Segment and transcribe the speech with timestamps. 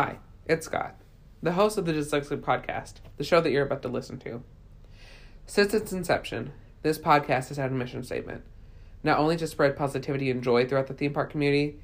[0.00, 0.94] Hi, it's Scott,
[1.42, 4.44] the host of the Dyslexic Podcast, the show that you're about to listen to.
[5.44, 6.52] Since its inception,
[6.82, 8.44] this podcast has had a mission statement
[9.02, 11.80] not only to spread positivity and joy throughout the theme park community,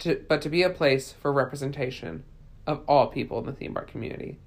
[0.00, 2.24] to, but to be a place for representation
[2.66, 4.38] of all people in the theme park community.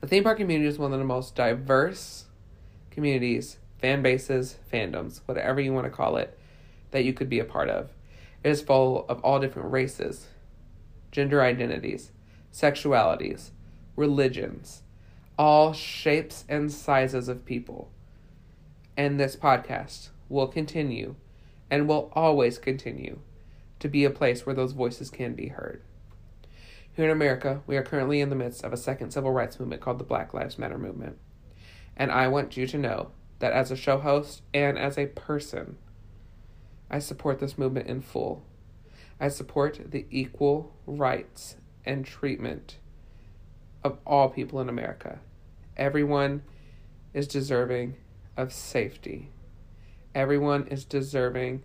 [0.00, 2.24] The theme park community is one of the most diverse
[2.90, 6.36] communities, fan bases, fandoms, whatever you want to call it,
[6.90, 7.90] that you could be a part of.
[8.42, 10.26] It is full of all different races,
[11.12, 12.10] gender identities,
[12.52, 13.50] sexualities,
[13.96, 14.82] religions,
[15.38, 17.90] all shapes and sizes of people.
[18.96, 21.14] And this podcast will continue
[21.70, 23.20] and will always continue
[23.78, 25.82] to be a place where those voices can be heard.
[26.92, 29.80] Here in America, we are currently in the midst of a second civil rights movement
[29.80, 31.18] called the Black Lives Matter movement.
[31.96, 35.78] And I want you to know that as a show host and as a person,
[36.90, 38.42] I support this movement in full.
[39.18, 42.76] I support the equal rights and treatment
[43.82, 45.20] of all people in America.
[45.76, 46.42] Everyone
[47.14, 47.96] is deserving
[48.36, 49.30] of safety.
[50.14, 51.62] Everyone is deserving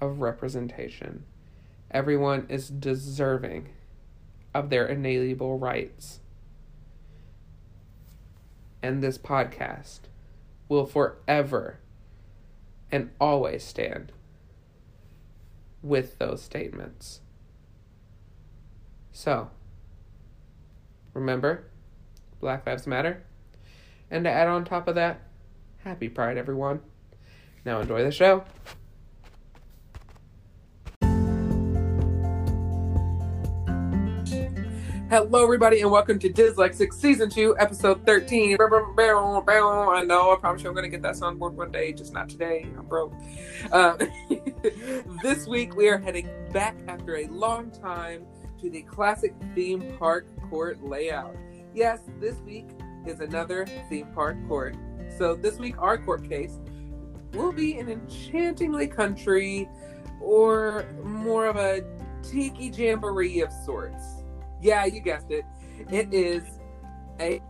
[0.00, 1.24] of representation.
[1.90, 3.68] Everyone is deserving
[4.54, 6.20] of their inalienable rights.
[8.82, 10.00] And this podcast
[10.68, 11.78] will forever
[12.90, 14.12] and always stand
[15.82, 17.21] with those statements.
[19.14, 19.50] So,
[21.12, 21.64] remember,
[22.40, 23.22] Black Lives Matter.
[24.10, 25.20] And to add on top of that,
[25.84, 26.80] happy Pride, everyone.
[27.66, 28.44] Now enjoy the show.
[35.10, 38.56] Hello, everybody, and welcome to Dyslexic Season 2, Episode 13.
[38.58, 42.30] I know, I promise you I'm going to get that soundboard one day, just not
[42.30, 42.66] today.
[42.78, 43.12] I'm broke.
[43.70, 44.06] Uh,
[45.22, 48.24] this week, we are heading back after a long time
[48.62, 51.34] to the classic theme park court layout.
[51.74, 52.68] Yes, this week
[53.04, 54.76] is another theme park court.
[55.18, 56.60] So, this week, our court case
[57.32, 59.68] will be an enchantingly country
[60.20, 61.82] or more of a
[62.22, 64.22] tiki jamboree of sorts.
[64.60, 65.44] Yeah, you guessed it.
[65.90, 66.44] It is
[67.18, 67.40] a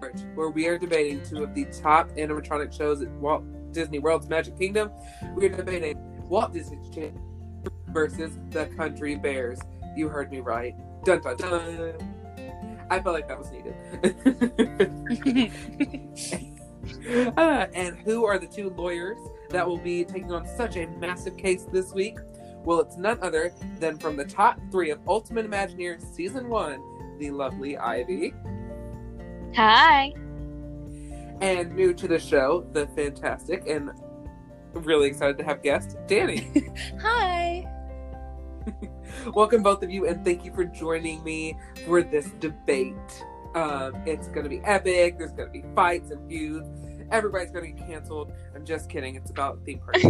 [0.00, 4.28] court where we are debating two of the top animatronic shows at Walt Disney World's
[4.28, 4.90] Magic Kingdom.
[5.34, 5.98] We are debating
[6.28, 6.78] Walt Disney
[7.88, 9.60] versus the Country Bears.
[9.96, 10.74] You heard me right.
[11.04, 12.14] Dun dun dun.
[12.90, 13.74] I felt like that was needed.
[17.36, 19.18] uh, and who are the two lawyers
[19.50, 22.18] that will be taking on such a massive case this week?
[22.64, 27.30] Well, it's none other than from the top three of Ultimate Imagineer Season 1, the
[27.30, 28.34] lovely Ivy.
[29.54, 30.12] Hi.
[31.40, 33.90] And new to the show, the fantastic and
[34.72, 36.50] really excited to have guest, Danny.
[37.00, 37.70] Hi.
[39.34, 43.24] Welcome, both of you, and thank you for joining me for this debate.
[43.54, 45.18] Um, it's going to be epic.
[45.18, 46.68] There's going to be fights and feuds.
[47.10, 48.32] Everybody's going to get canceled.
[48.54, 49.14] I'm just kidding.
[49.14, 49.96] It's about theme park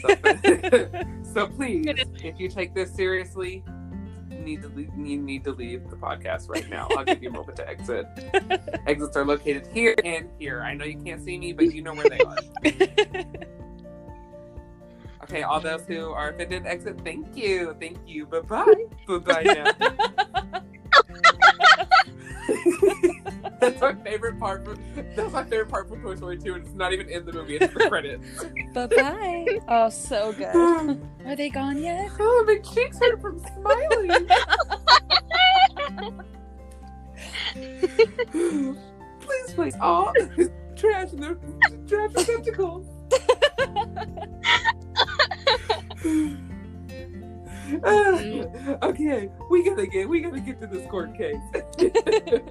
[0.00, 1.84] so, so please,
[2.22, 3.62] if you take this seriously,
[4.30, 6.88] you need to leave, you need to leave the podcast right now.
[6.96, 8.06] I'll give you a moment to exit.
[8.86, 10.62] Exits are located here and here.
[10.62, 13.24] I know you can't see me, but you know where they are.
[15.28, 16.98] Okay, all those who are offended, exit.
[17.04, 18.24] Thank you, thank you.
[18.24, 18.64] Bye bye.
[19.06, 19.66] bye bye now.
[23.60, 24.64] that's my favorite part.
[24.64, 24.82] From,
[25.14, 27.56] that's my favorite part from Toy Story 2, and it's not even in the movie.
[27.56, 28.42] It's the credits.
[28.72, 29.58] bye bye.
[29.68, 30.46] Oh, so good.
[31.26, 32.10] Are they gone yet?
[32.18, 34.08] Oh, my cheeks hurt from smiling.
[39.20, 39.76] please, please.
[39.82, 40.10] Oh,
[40.74, 41.38] trash in the
[41.86, 42.86] trash receptacles.
[49.98, 51.36] Get we gotta get to this court case.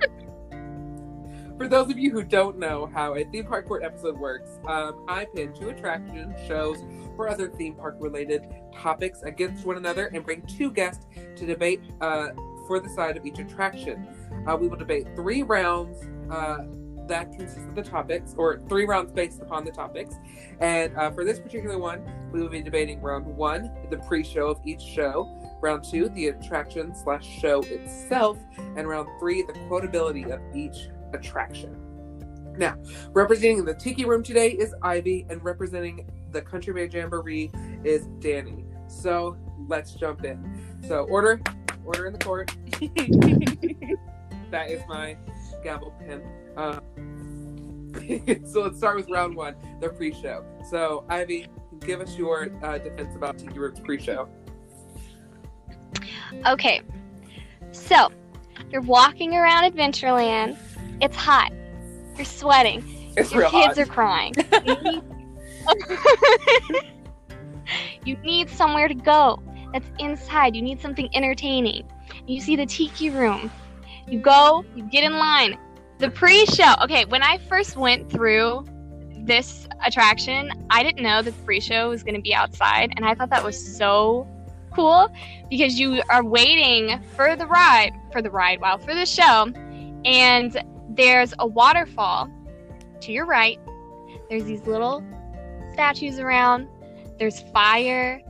[1.57, 5.03] For those of you who don't know how a theme park court episode works, um,
[5.07, 6.83] I pin two attraction shows
[7.17, 8.43] or other theme park related
[8.75, 12.27] topics against one another and bring two guests to debate uh,
[12.67, 14.07] for the side of each attraction.
[14.45, 15.97] Uh, we will debate three rounds
[16.29, 16.59] uh,
[17.07, 20.15] that consist of the topics, or three rounds based upon the topics.
[20.59, 24.59] And uh, for this particular one, we will be debating round one, the pre-show of
[24.63, 25.46] each show.
[25.61, 28.37] Round two, the attraction slash show itself,
[28.75, 31.75] and round three, the quotability of each attraction.
[32.57, 32.75] Now,
[33.13, 37.51] representing the Tiki Room today is Ivy, and representing the Country Bear Jamboree
[37.83, 38.65] is Danny.
[38.87, 39.37] So
[39.67, 40.59] let's jump in.
[40.87, 41.41] So order,
[41.85, 42.55] order in the court.
[44.51, 45.17] that is my
[45.63, 46.21] gavel pin.
[46.55, 46.79] Uh,
[48.45, 50.45] so let's start with round one, the pre-show.
[50.69, 51.47] So Ivy,
[51.81, 54.29] give us your uh, defense about Tiki Room's pre-show.
[56.45, 56.81] Okay,
[57.71, 58.11] so
[58.71, 60.57] You're walking around Adventureland.
[61.01, 61.51] It's hot.
[62.15, 62.83] You're sweating.
[63.15, 63.79] It's Your kids hot.
[63.79, 64.33] are crying.
[64.65, 65.03] You need,
[68.05, 70.55] you need somewhere to go that's inside.
[70.55, 71.83] You need something entertaining.
[72.25, 73.51] You see the tiki room.
[74.07, 75.57] You go, you get in line.
[75.99, 76.73] The pre show.
[76.83, 78.65] Okay, when I first went through
[79.25, 82.93] this attraction, I didn't know that the pre show was going to be outside.
[82.95, 84.27] And I thought that was so
[84.77, 85.09] cool
[85.49, 89.47] because you are waiting for the ride, for the ride, wow, for the show.
[90.05, 92.29] And there's a waterfall
[93.01, 93.59] to your right.
[94.29, 95.03] There's these little
[95.73, 96.67] statues around.
[97.17, 98.21] There's fire.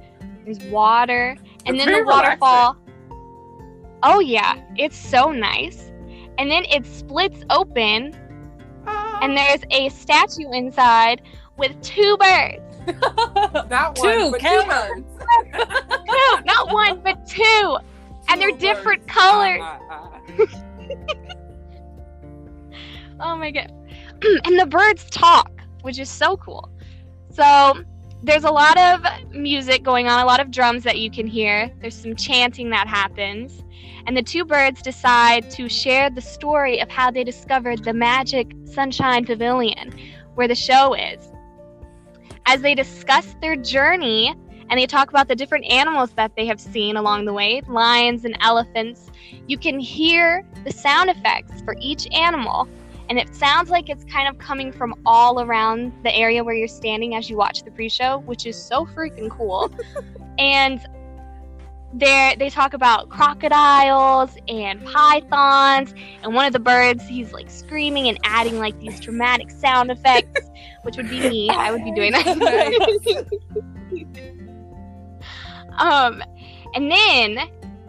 [0.46, 1.36] There's water.
[1.66, 2.78] And It's then the waterfall.
[4.04, 4.56] Oh, yeah.
[4.78, 5.92] It's so nice.
[6.38, 8.16] And then it splits open,
[8.86, 9.20] Ah.
[9.22, 11.22] and there's a statue inside
[11.58, 12.67] with two birds.
[13.70, 15.06] Not Two, one, but two.
[16.08, 17.78] Two, not one, but two.
[18.30, 19.60] And they're Two different colors.
[19.62, 20.20] Ah, ah.
[23.20, 23.72] Oh my god.
[24.46, 25.52] and the birds talk,
[25.82, 26.70] which is so cool.
[27.32, 27.84] So
[28.24, 31.72] there's a lot of music going on, a lot of drums that you can hear.
[31.82, 33.64] There's some chanting that happens.
[34.06, 38.52] And the two birds decide to share the story of how they discovered the magic
[38.66, 39.92] Sunshine Pavilion,
[40.36, 41.32] where the show is.
[42.48, 44.34] As they discuss their journey
[44.70, 48.26] and they talk about the different animals that they have seen along the way lions
[48.26, 49.12] and elephants
[49.48, 52.68] you can hear the sound effects for each animal
[53.10, 56.68] and it sounds like it's kind of coming from all around the area where you're
[56.68, 59.72] standing as you watch the pre-show, which is so freaking cool.
[60.40, 60.86] and
[61.94, 68.08] there they talk about crocodiles and pythons and one of the birds he's like screaming
[68.10, 70.50] and adding like these dramatic sound effects
[70.84, 71.50] which would be me.
[71.50, 73.26] I would be doing that.
[75.78, 76.24] Um
[76.74, 77.38] and then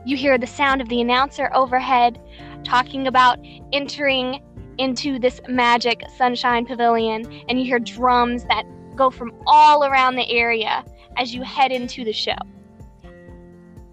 [0.05, 2.21] you hear the sound of the announcer overhead
[2.63, 3.39] talking about
[3.73, 4.43] entering
[4.77, 8.65] into this magic sunshine pavilion and you hear drums that
[8.95, 10.85] go from all around the area
[11.17, 12.37] as you head into the show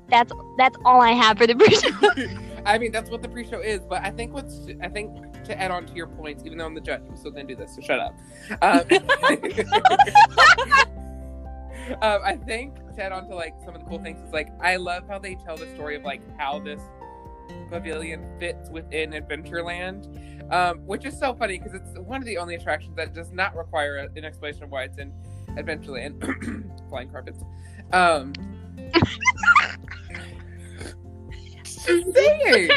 [0.09, 1.89] that's that's all i have for the pre-show
[2.65, 3.81] I mean, that's what the pre-show is.
[3.81, 5.11] But I think what's I think
[5.43, 7.55] to add on to your points, even though I'm the judge, I'm still gonna do
[7.55, 7.75] this.
[7.75, 8.15] So shut up.
[8.61, 8.81] Um,
[12.01, 14.49] um, I think to add on to like some of the cool things is like
[14.61, 16.81] I love how they tell the story of like how this
[17.69, 22.55] pavilion fits within Adventureland, um, which is so funny because it's one of the only
[22.55, 25.13] attractions that does not require a- an explanation of why it's in
[25.49, 26.19] Adventureland.
[26.89, 27.43] Flying carpets.
[31.85, 32.69] Just saying.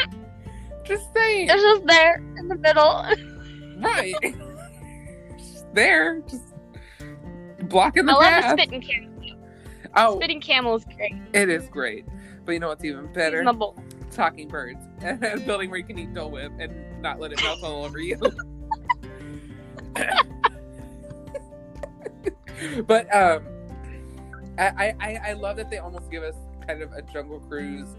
[0.83, 1.49] Just saying.
[1.49, 3.05] it's just there in the middle
[3.77, 4.15] Right.
[5.37, 6.53] Just there, just
[7.69, 9.09] blocking the i love the spitting camel
[9.95, 12.05] oh, spitting camel is great it is great.
[12.45, 13.43] But you know what's even better?
[14.11, 17.39] Talking birds and a building where you can eat Dole Whip and not let it
[17.43, 18.17] melt all over you.
[22.87, 23.43] but um,
[24.57, 26.33] I, I I love that they almost give us
[26.65, 27.95] kind of a Jungle Cruise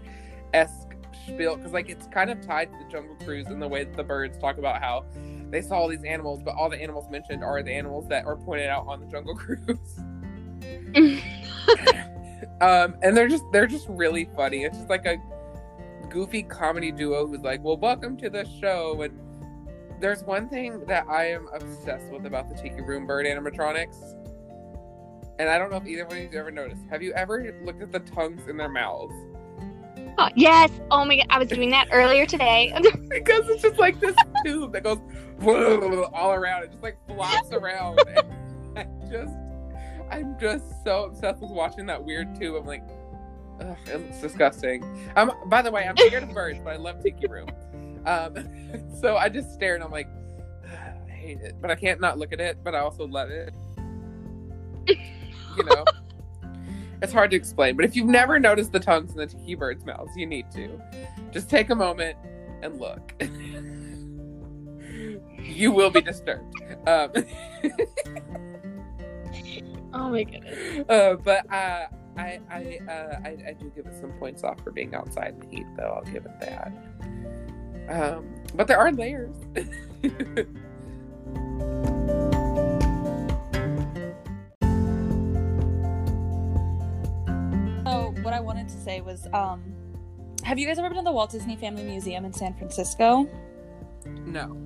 [0.53, 0.90] esque
[1.33, 3.95] spiel because like it's kind of tied to the Jungle Cruise and the way that
[3.95, 5.05] the birds talk about how
[5.49, 8.37] they saw all these animals, but all the animals mentioned are the animals that are
[8.37, 9.99] pointed out on the Jungle Cruise.
[12.61, 14.63] um, and they're just they're just really funny.
[14.63, 15.17] It's just like a
[16.09, 19.19] goofy comedy duo who's like, "Well, welcome to the show." And
[19.99, 23.97] there's one thing that I am obsessed with about the Tiki Room bird animatronics,
[25.39, 26.81] and I don't know if either one of you've ever noticed.
[26.89, 29.13] Have you ever looked at the tongues in their mouths?
[30.17, 32.73] Oh, yes oh my god i was doing that earlier today
[33.09, 34.15] because it's just like this
[34.45, 34.99] tube that goes
[36.13, 36.63] all around.
[36.63, 37.99] It just like flops around.
[38.07, 39.33] And I just,
[40.11, 42.55] I'm just so obsessed with watching that weird tube.
[42.55, 42.83] I'm like,
[43.59, 44.83] ugh, it's disgusting.
[45.15, 47.49] Um, by the way, I'm scared of birds, but I love Tiki Room.
[48.05, 48.35] Um,
[48.99, 50.07] so I just stare and I'm like,
[51.07, 52.63] I hate it, but I can't not look at it.
[52.63, 53.53] But I also love it.
[54.87, 55.85] You know.
[57.01, 59.83] It's hard to explain, but if you've never noticed the tongues in the tiki birds'
[59.85, 60.79] mouths, you need to.
[61.31, 62.15] Just take a moment
[62.61, 63.13] and look.
[65.39, 66.55] you will be disturbed.
[66.87, 67.11] Um,
[69.93, 74.11] oh my goodness uh, but uh, I, I, uh, I, I do give it some
[74.13, 75.99] points off for being outside in the heat, though.
[76.03, 76.71] I'll give it that.
[77.89, 79.35] Um, but there are layers.
[88.83, 89.61] Say was, um,
[90.43, 93.27] have you guys ever been to the Walt Disney Family Museum in San Francisco?
[94.25, 94.57] no.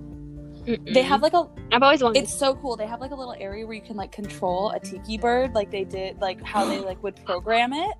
[0.65, 2.75] They have like a i've always wanted it's so cool.
[2.75, 5.69] They have like a little area where you can like control a tiki bird, like
[5.69, 7.91] they did, like how they like would program it,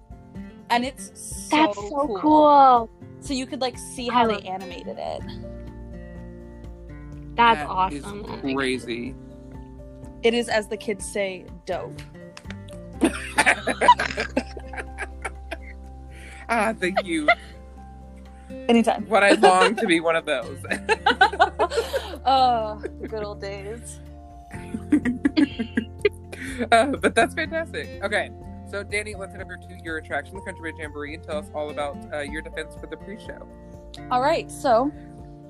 [0.72, 5.22] and it's so that's so cool, So you could like see how they animated it.
[7.36, 7.98] That's That awesome.
[7.98, 8.56] is my God.
[8.56, 9.14] crazy.
[10.24, 12.02] It is, as the kids say, dope.
[16.50, 17.28] ah, thank you.
[18.70, 19.06] Anytime.
[19.08, 20.58] What I long to be one of those.
[22.26, 24.00] oh, good old days.
[26.72, 28.04] uh, but that's fantastic.
[28.04, 28.30] Okay,
[28.70, 31.50] so Danny, let's head over to your attraction, the Country Bear Jamboree, and tell us
[31.54, 33.48] all about uh, your defense for the pre-show.
[34.12, 34.92] All right, so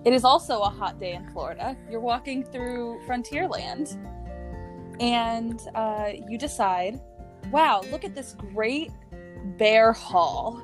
[0.05, 1.75] it is also a hot day in Florida.
[1.89, 3.97] You're walking through Frontierland,
[5.01, 7.01] and uh, you decide,
[7.51, 8.91] "Wow, look at this great
[9.57, 10.61] bear hall.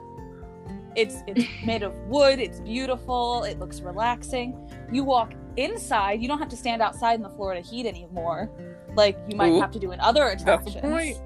[0.95, 2.39] It's it's made of wood.
[2.39, 3.43] It's beautiful.
[3.43, 4.69] It looks relaxing.
[4.91, 6.21] You walk inside.
[6.21, 8.49] You don't have to stand outside in the Florida heat anymore,
[8.95, 9.61] like you might Ooh.
[9.61, 11.17] have to do in other That's attractions." point.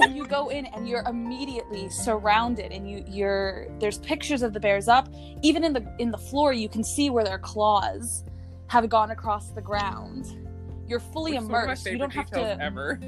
[0.00, 4.60] and you go in and you're immediately surrounded and you you're there's pictures of the
[4.60, 5.08] bears up
[5.42, 8.24] even in the in the floor you can see where their claws
[8.68, 10.26] have gone across the ground
[10.88, 12.98] you're fully Which is one of my immersed you don't have to ever.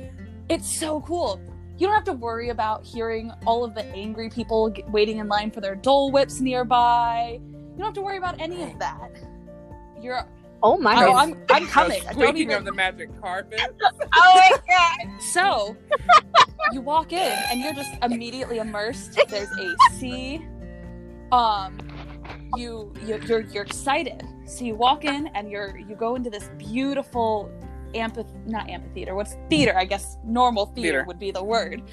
[0.48, 1.40] it's so cool
[1.80, 5.28] you don't have to worry about hearing all of the angry people g- waiting in
[5.28, 9.10] line for their dole whips nearby you don't have to worry about any of that
[10.00, 10.26] you're
[10.62, 11.16] oh my oh, god.
[11.16, 13.60] I'm, I'm coming The I don't even of the magic carpet.
[14.12, 15.20] Oh my god.
[15.20, 15.76] So
[16.72, 19.18] you walk in and you're just immediately immersed.
[19.28, 20.44] There's AC.
[21.32, 21.78] Um,
[22.56, 24.22] you, you you're you're excited.
[24.46, 27.50] So you walk in and you're you go into this beautiful
[27.94, 29.14] amphi not amphitheater.
[29.14, 29.74] What's theater?
[29.76, 31.04] I guess normal theater, Theater.
[31.06, 31.82] would be the word.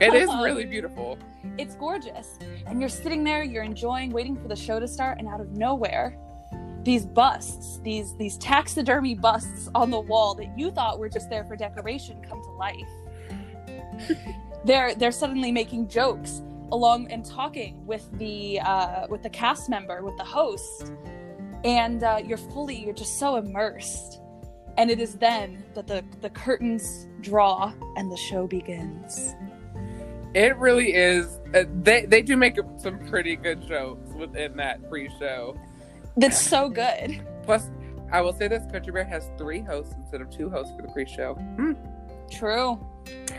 [0.00, 1.16] It is Um, really beautiful.
[1.56, 2.38] it's gorgeous.
[2.66, 5.50] And you're sitting there, you're enjoying, waiting for the show to start, and out of
[5.52, 6.16] nowhere,
[6.82, 11.44] these busts, these these taxidermy busts on the wall that you thought were just there
[11.44, 12.88] for decoration come to life.
[14.64, 20.02] they're they're suddenly making jokes along and talking with the uh, with the cast member,
[20.02, 20.92] with the host,
[21.64, 24.20] and uh, you're fully you're just so immersed.
[24.76, 29.34] And it is then that the the curtains draw and the show begins.
[30.34, 31.38] It really is.
[31.54, 35.58] Uh, they they do make some pretty good jokes within that pre-show.
[36.16, 37.20] That's so good.
[37.42, 37.68] Plus,
[38.12, 40.92] I will say this: Country Bear has three hosts instead of two hosts for the
[40.92, 41.34] pre-show.
[41.34, 41.72] Hmm.
[42.30, 42.78] True.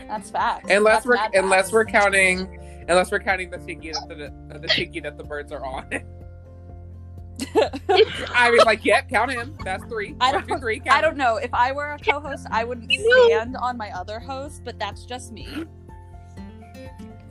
[0.06, 0.70] That's fact.
[0.70, 1.72] Unless That's we're unless facts.
[1.72, 5.64] we're counting unless we're counting the tiki that the, the tiki that the birds are
[5.64, 5.86] on.
[8.34, 9.56] I was like, yep, count him.
[9.64, 10.14] That's three.
[10.20, 11.18] I don't- three, count I don't him.
[11.18, 11.36] know.
[11.36, 15.32] If I were a co-host, I wouldn't stand on my other host, but that's just
[15.32, 15.66] me.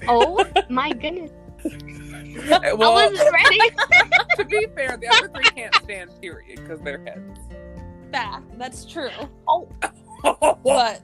[0.08, 1.31] Oh my goodness.
[1.63, 3.60] Uh, well, I wasn't ready.
[4.38, 7.39] to be fair, the other three can't stand period because they're heads.
[8.12, 8.58] Fact.
[8.58, 9.10] That's true.
[9.48, 9.70] Oh.
[10.24, 11.01] But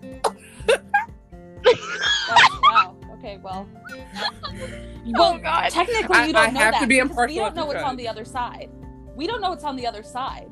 [1.63, 2.95] that's, wow.
[3.13, 3.39] Okay.
[3.41, 3.67] Well.
[3.79, 4.67] Oh,
[5.05, 5.69] well, Oh god.
[5.69, 7.95] technically, you don't I know have that to be impartial We don't know what's on
[7.97, 8.69] the other side.
[9.17, 10.51] We don't know what's on the other side.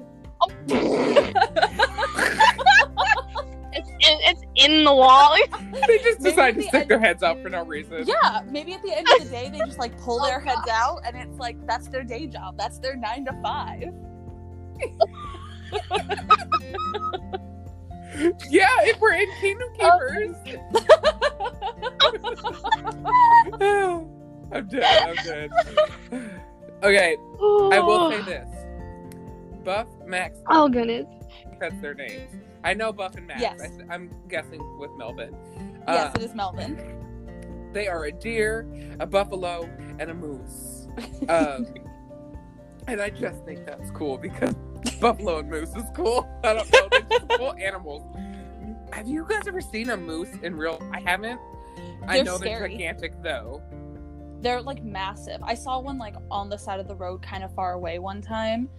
[3.77, 5.36] It's in, it's in the wall.
[5.88, 8.05] they just decide at to the stick end- their heads out for no reason.
[8.07, 10.67] Yeah, maybe at the end of the day, they just like pull Oh, their heads
[10.72, 12.57] out, and it's like that's their day job.
[12.57, 13.84] That's their nine to five.
[18.50, 20.36] Yeah, if we're in Kingdom Keepers.
[24.53, 25.10] I'm dead.
[25.10, 25.50] I'm dead.
[26.84, 28.48] Okay, I will say this.
[29.65, 31.07] Buff, Max, Oh goodness.
[31.60, 32.31] that's their names.
[32.63, 33.41] I know Buff and Max.
[33.41, 33.60] Yes.
[33.89, 35.36] I, am guessing with Melvin.
[35.88, 37.69] yes, Uh, it is Melvin.
[37.74, 38.67] they are a deer,
[39.00, 39.69] a buffalo,
[40.00, 40.88] and a moose.
[41.27, 41.67] Um,
[42.88, 44.53] and I just think that's cool because
[45.01, 46.27] buffalo and moose is cool.
[46.43, 48.03] I don't know, they're just cool animals.
[48.93, 50.81] Have you guys ever seen a moose in real?
[50.93, 51.39] I haven't.
[52.07, 52.60] I They're know scary.
[52.60, 53.62] they're gigantic though.
[54.41, 55.41] They're like massive.
[55.43, 58.22] I saw one like on the side of the road, kind of far away one
[58.22, 58.69] time,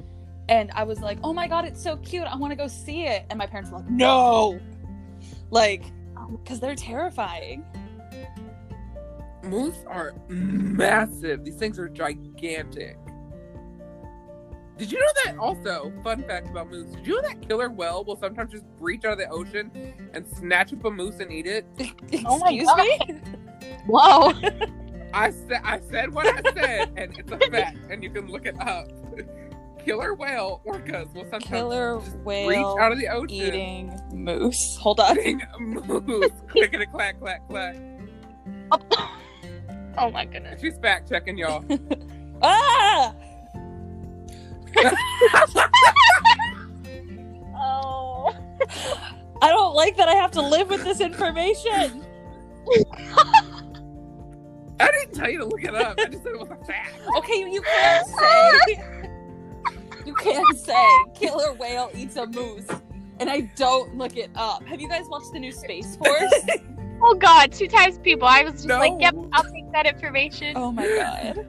[0.48, 2.24] and I was like, "Oh my god, it's so cute!
[2.24, 4.60] I want to go see it." And my parents were like, "No,"
[5.50, 5.84] like,
[6.30, 7.64] because they're terrifying.
[9.42, 11.44] Moose are massive.
[11.44, 12.98] These things are gigantic.
[14.76, 15.90] Did you know that also?
[16.04, 16.94] Fun fact about moose.
[16.96, 19.70] Did you know that killer whale will sometimes just breach out of the ocean
[20.12, 21.66] and snatch up a moose and eat it?
[22.26, 22.78] Oh my Excuse God.
[22.78, 23.20] me.
[23.86, 24.32] Whoa.
[25.14, 28.44] I said I said what I said, and it's a fact, and you can look
[28.44, 28.88] it up.
[29.86, 33.30] Killer whale orcas will sometimes Killer whale breach out of the ocean.
[33.30, 34.76] eating moose.
[34.80, 35.16] Hold on.
[35.18, 36.30] Eating moose.
[36.48, 37.76] Clickety clack clack clack.
[39.98, 40.60] Oh my goodness.
[40.60, 41.64] She's fact checking y'all.
[42.42, 43.14] Ah!
[47.58, 48.34] Oh.
[49.40, 52.04] I don't like that I have to live with this information.
[54.78, 55.98] I didn't tell you to look it up.
[55.98, 56.92] I just said it was a fact.
[57.16, 58.84] Okay, you can't say.
[60.06, 62.66] You can't say killer whale eats a moose,
[63.20, 64.64] and I don't look it up.
[64.66, 66.34] Have you guys watched the new Space Force?
[67.02, 68.26] Oh God, two times people.
[68.26, 68.78] I was just No.
[68.78, 70.54] like, yep, I'll take that information.
[70.56, 71.46] oh my god.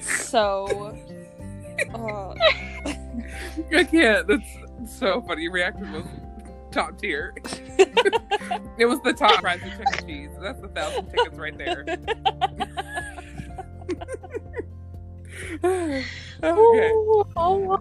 [0.00, 0.96] So.
[1.94, 2.34] Uh,
[3.74, 4.26] I can't.
[4.28, 4.44] That's
[4.86, 5.42] so funny.
[5.42, 6.04] Your reaction was
[6.70, 7.34] top tier.
[8.78, 10.06] it was the top prize of Chuck E.
[10.06, 10.30] Cheese.
[10.40, 11.84] That's a thousand tickets right there.
[15.64, 16.04] okay.
[16.44, 17.78] Ooh, oh,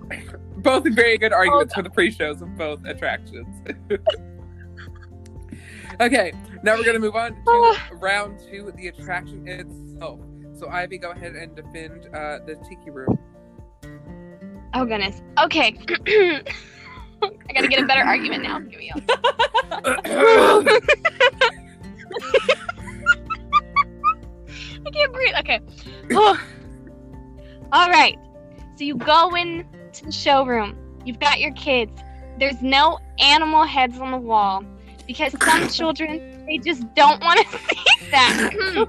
[0.58, 3.48] Both very good arguments for the pre-shows of both attractions.
[6.02, 6.32] okay,
[6.64, 10.20] now we're gonna move on to round two, the attraction itself.
[10.58, 13.18] So Ivy, go ahead and defend uh, the tiki room.
[14.74, 15.22] oh goodness.
[15.44, 15.78] Okay.
[17.24, 18.60] I gotta get a better argument now.
[18.60, 18.92] Give me.
[24.84, 25.36] I can't breathe.
[25.40, 25.60] Okay.
[27.72, 28.18] All right.
[28.76, 30.76] So you go in to the showroom.
[31.06, 31.92] You've got your kids.
[32.38, 34.64] There's no animal heads on the wall
[35.08, 38.88] because some children they just don't want to see that.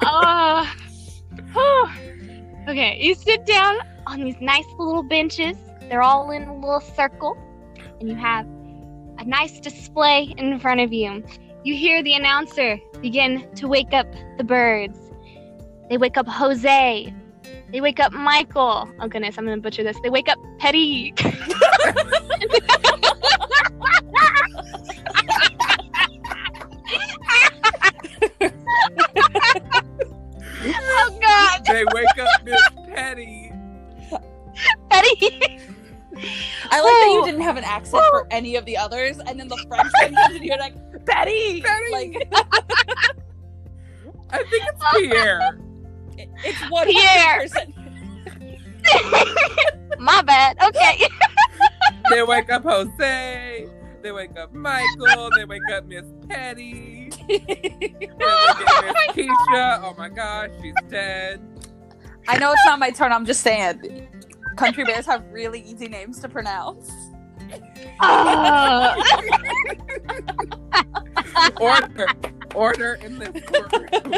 [0.00, 0.66] Uh,
[1.52, 1.88] whew.
[2.68, 3.76] okay, you sit down
[4.06, 5.56] on these nice little benches.
[5.88, 7.36] They're all in a little circle,
[8.00, 8.46] and you have
[9.18, 11.22] a nice display in front of you.
[11.62, 14.98] You hear the announcer begin to wake up the birds.
[15.90, 17.12] They wake up Jose.
[17.70, 18.88] They wake up Michael.
[18.98, 20.00] Oh goodness, I'm gonna butcher this.
[20.02, 21.12] They wake up Petty.
[30.80, 33.52] oh God, they wake up Miss Petty.
[34.88, 35.60] Petty.
[36.70, 37.24] I like that you oh.
[37.26, 38.28] didn't have an accent for oh.
[38.30, 41.60] any of the others, and then the French one comes and you're like, Betty!
[41.60, 41.92] Betty!
[41.92, 42.60] Like, I
[44.58, 45.40] think it's Pierre.
[46.18, 47.40] it- it's one Pierre.
[47.40, 47.74] person.
[49.98, 50.56] My bad.
[50.62, 51.06] Okay.
[52.10, 53.68] they wake up Jose.
[54.02, 55.30] They wake up Michael.
[55.36, 57.10] They wake up Miss Petty.
[57.28, 59.80] And they get oh Miss Keisha.
[59.82, 61.40] Oh my gosh, she's dead.
[62.28, 64.08] I know it's not my turn, I'm just saying.
[64.56, 66.90] Country bears have really easy names to pronounce.
[68.00, 68.94] Oh.
[71.60, 72.06] Order,
[72.54, 73.88] order in this courtroom.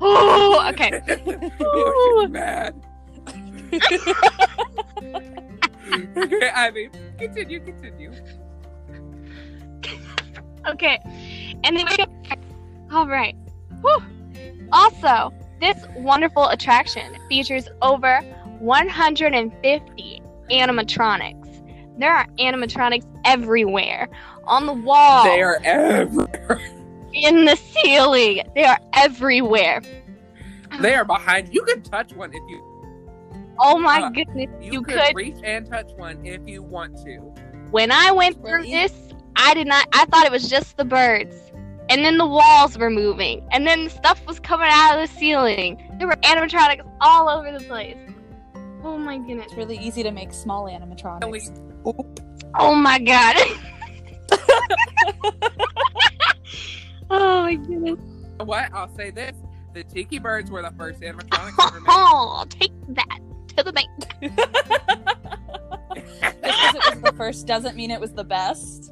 [0.00, 1.02] oh, okay.
[1.08, 2.26] oh, she's oh.
[2.28, 2.74] mad.
[6.16, 8.12] okay, Ivy, continue, continue.
[10.68, 10.98] Okay.
[11.64, 11.96] And then we
[12.92, 13.36] All right.
[13.80, 14.02] Whew.
[14.72, 18.20] Also, this wonderful attraction features over
[18.60, 21.98] 150 animatronics.
[21.98, 24.08] There are animatronics everywhere.
[24.50, 26.60] On the wall, They are everywhere.
[27.12, 28.42] in the ceiling.
[28.54, 29.80] They are everywhere.
[30.80, 31.54] They are behind.
[31.54, 32.60] You can touch one if you.
[33.60, 34.48] Oh my Uh, goodness.
[34.60, 37.18] You, You could, could- reach and touch one if you want to.
[37.70, 38.92] When I went through this,
[39.36, 39.86] I did not.
[39.92, 41.36] I thought it was just the birds,
[41.88, 45.80] and then the walls were moving, and then stuff was coming out of the ceiling.
[45.98, 47.96] There were animatronics all over the place.
[48.82, 49.46] Oh my goodness!
[49.46, 51.52] It's really easy to make small animatronics.
[52.58, 53.36] Oh my god!
[57.10, 57.98] oh my goodness!
[58.38, 58.72] What?
[58.72, 59.36] I'll say this:
[59.74, 61.86] the Tiki Birds were the first animatronics ever made.
[61.88, 63.18] Oh, take that
[63.56, 63.88] to the bank.
[65.94, 68.90] Just because it was the first doesn't mean it was the best.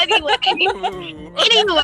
[0.00, 0.34] anyway,
[1.52, 1.82] anyway.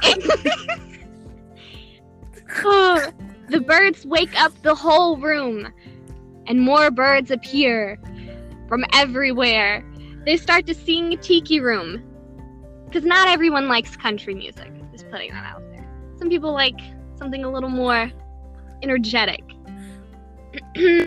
[2.65, 3.13] Oh,
[3.49, 5.73] the birds wake up the whole room,
[6.47, 7.99] and more birds appear
[8.69, 9.85] from everywhere.
[10.25, 12.03] They start to sing Tiki Room.
[12.87, 14.73] Because not everyone likes country music.
[14.93, 15.87] Just putting that out there.
[16.19, 16.81] Some people like
[17.17, 18.11] something a little more
[18.83, 19.45] energetic.
[20.77, 21.07] Oh,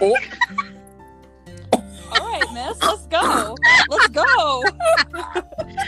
[2.12, 3.54] All right, miss, let's go.
[3.88, 4.24] Let's go.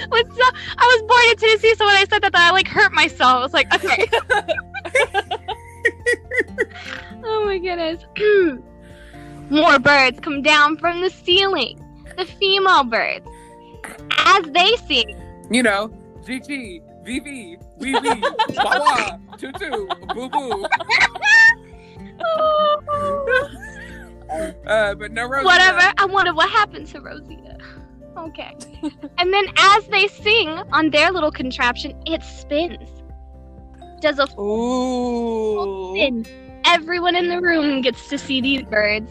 [0.09, 0.55] What's up?
[0.79, 3.39] I was born in Tennessee, so when I said that, I like hurt myself.
[3.39, 4.09] I was like, okay.
[7.25, 8.05] oh my goodness.
[9.51, 11.82] More birds come down from the ceiling.
[12.17, 13.27] The female birds.
[14.19, 15.21] As they sing,
[15.51, 15.89] you know,
[16.25, 17.59] GG, VV,
[18.57, 20.67] wah wah, tutu, boo boo.
[24.67, 25.45] Uh, but no Rosita.
[25.45, 25.93] whatever.
[25.99, 27.59] I wonder what happened to Rosita.
[28.17, 28.57] Okay.
[29.19, 32.89] and then as they sing on their little contraption, it spins.
[34.01, 35.93] Does a Ooh.
[35.95, 36.25] spin.
[36.65, 39.11] Everyone in the room gets to see these birds.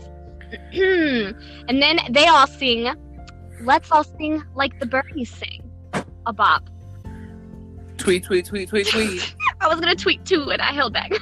[1.67, 2.89] and then they all sing
[3.63, 5.69] let's all sing like the birdies sing.
[6.25, 6.69] A bop.
[7.97, 9.35] Tweet, tweet, tweet, tweet, tweet.
[9.61, 11.11] I was gonna tweet too, and I held back.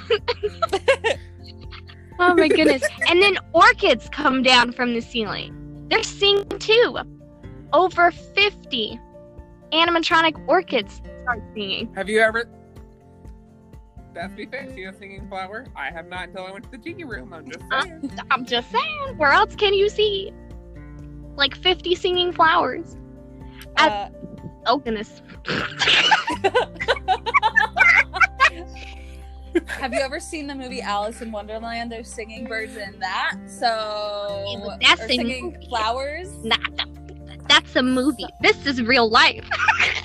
[2.19, 2.83] oh my goodness!
[3.07, 5.87] And then orchids come down from the ceiling.
[5.89, 6.97] They're singing too.
[7.73, 8.99] Over fifty
[9.71, 11.93] animatronic orchids start singing.
[11.95, 12.45] Have you ever?
[14.13, 14.67] That's be fair.
[14.73, 15.65] See a singing flower?
[15.75, 17.33] I have not until I went to the tiki room.
[17.33, 18.11] I'm just Uh, saying.
[18.31, 19.17] I'm just saying.
[19.17, 20.31] Where else can you see
[21.35, 22.97] like fifty singing flowers?
[23.77, 24.09] Uh,
[24.65, 25.21] Oh goodness.
[29.67, 31.91] have you ever seen the movie Alice in Wonderland?
[31.91, 33.37] There's singing birds in that.
[33.47, 35.67] So Yeah, but that's or singing movie.
[35.67, 36.29] flowers.
[36.43, 36.57] Nah,
[37.49, 38.27] that's a movie.
[38.41, 39.47] This is real life.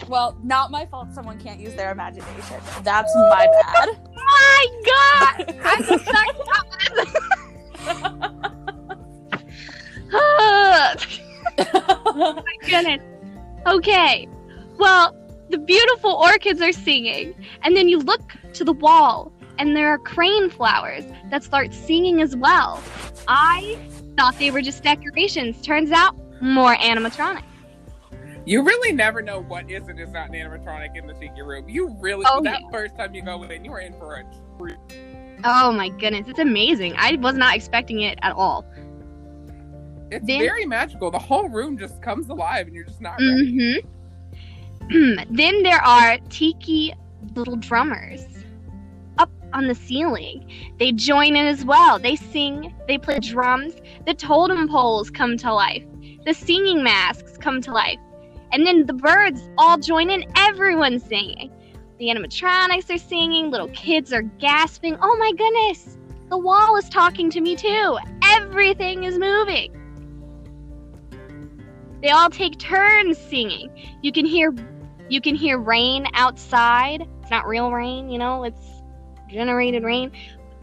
[0.06, 1.12] Well, not my fault.
[1.14, 2.60] Someone can't use their imagination.
[2.82, 3.88] That's my bad.
[4.14, 5.56] my god!
[5.64, 7.14] I'm so sorry about this.
[12.14, 13.02] my goodness.
[13.66, 14.28] Okay.
[14.78, 15.16] Well,
[15.48, 19.98] the beautiful orchids are singing, and then you look to the wall, and there are
[19.98, 22.82] crane flowers that start singing as well.
[23.28, 23.78] I
[24.16, 25.60] thought they were just decorations.
[25.62, 27.42] Turns out, more animatronic.
[28.46, 31.66] You really never know what is and is not an animatronic in the tiki room.
[31.68, 32.70] You really Oh, that yeah.
[32.70, 34.24] first time you go in, you are in for a
[34.58, 34.76] treat.
[35.44, 36.94] Oh my goodness, it's amazing.
[36.98, 38.66] I was not expecting it at all.
[40.10, 41.10] It's Then- very magical.
[41.10, 43.18] The whole room just comes alive, and you're just not.
[43.18, 43.88] Mm-hmm.
[45.34, 46.92] then there are tiki
[47.34, 48.26] little drummers
[49.16, 50.46] up on the ceiling.
[50.78, 51.98] They join in as well.
[51.98, 53.74] They sing, they play drums.
[54.06, 55.84] The totem poles come to life.
[56.24, 57.98] The singing masks come to life.
[58.52, 60.24] And then the birds all join in.
[60.36, 61.50] Everyone's singing.
[61.98, 63.50] The animatronics are singing.
[63.50, 64.96] Little kids are gasping.
[65.00, 65.98] Oh my goodness!
[66.30, 67.98] The wall is talking to me too.
[68.22, 69.72] Everything is moving.
[72.02, 73.70] They all take turns singing.
[74.02, 74.54] You can hear
[75.08, 77.06] you can hear rain outside.
[77.22, 78.66] It's not real rain, you know, it's
[79.30, 80.10] generated rain.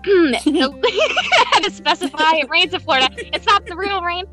[0.06, 0.40] I
[1.52, 3.10] had to specify it rains in Florida.
[3.18, 4.26] It's not the real rain.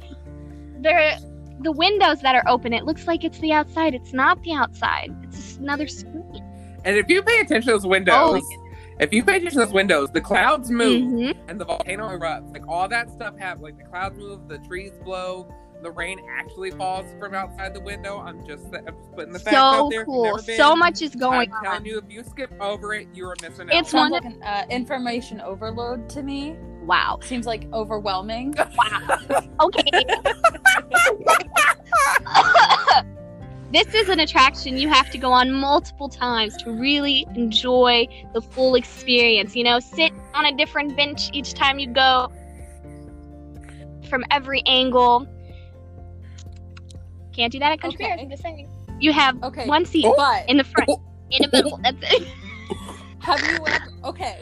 [0.81, 1.19] There
[1.61, 3.95] the windows that are open, it looks like it's the outside.
[3.95, 5.15] It's not the outside.
[5.25, 6.45] It's just another screen.
[6.85, 8.65] And if you pay attention to those windows, Oh
[9.01, 11.37] if you pay attention to those windows, the clouds move Mhm.
[11.49, 12.53] and the volcano erupts.
[12.53, 13.63] Like all that stuff happens.
[13.63, 15.47] Like the clouds move, the trees blow,
[15.83, 18.19] the rain actually falls from outside the window.
[18.19, 20.01] I'm just, I'm just putting the facts out So there.
[20.03, 20.39] If you've cool.
[20.57, 21.59] So much is going on.
[21.59, 23.77] I'm telling you, if you skip over it, you are missing out.
[23.77, 26.57] It's Sounds one like an uh, information overload to me.
[26.83, 27.21] Wow.
[27.23, 28.55] Seems like overwhelming.
[28.57, 29.41] Wow.
[29.61, 29.91] okay.
[33.73, 38.41] this is an attraction you have to go on multiple times to really enjoy the
[38.41, 39.55] full experience.
[39.55, 42.33] You know, sit on a different bench each time you go
[44.09, 45.27] from every angle.
[47.33, 48.37] Can't do that at Country Okay.
[48.37, 48.69] Saying.
[49.01, 50.91] You have Okay, one seat but in the front,
[51.31, 51.79] in the middle.
[51.83, 52.27] That's it.
[53.21, 53.85] have you ever?
[54.05, 54.39] Okay,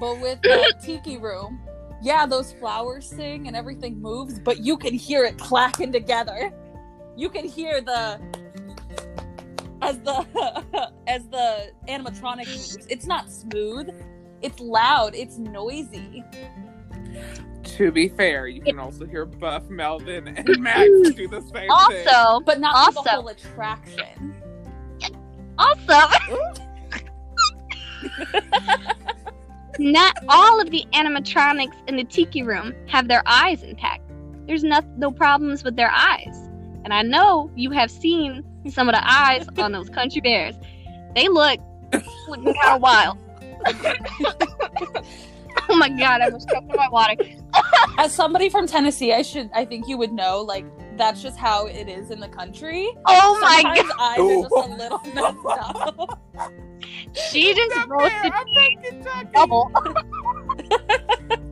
[0.00, 1.60] but with the tiki room,
[2.02, 6.52] yeah, those flowers sing and everything moves, but you can hear it clacking together.
[7.16, 8.20] You can hear the
[9.82, 12.86] as the as the animatronic moves.
[12.88, 13.90] It's not smooth.
[14.42, 15.14] It's loud.
[15.14, 16.22] It's noisy.
[17.64, 21.70] To be fair, you can also hear Buff, Melvin, and Max do the same thing.
[21.70, 24.34] Also, But not through the whole attraction.
[25.58, 25.98] also,
[29.78, 34.02] not all of the animatronics in the tiki room have their eyes intact.
[34.46, 36.36] There's no, no problems with their eyes.
[36.84, 40.54] And I know you have seen some of the eyes on those country bears.
[41.14, 41.60] They look
[42.28, 43.18] looking kind of wild.
[45.68, 47.14] oh my god, I was choking my water.
[47.98, 50.64] As somebody from Tennessee, I should I think you would know like
[50.98, 52.90] that's just how it is in the country.
[53.06, 56.20] Oh my god, eyes are just a little messed up.
[57.30, 58.76] she just Not fair, roasted me
[59.32, 59.70] double.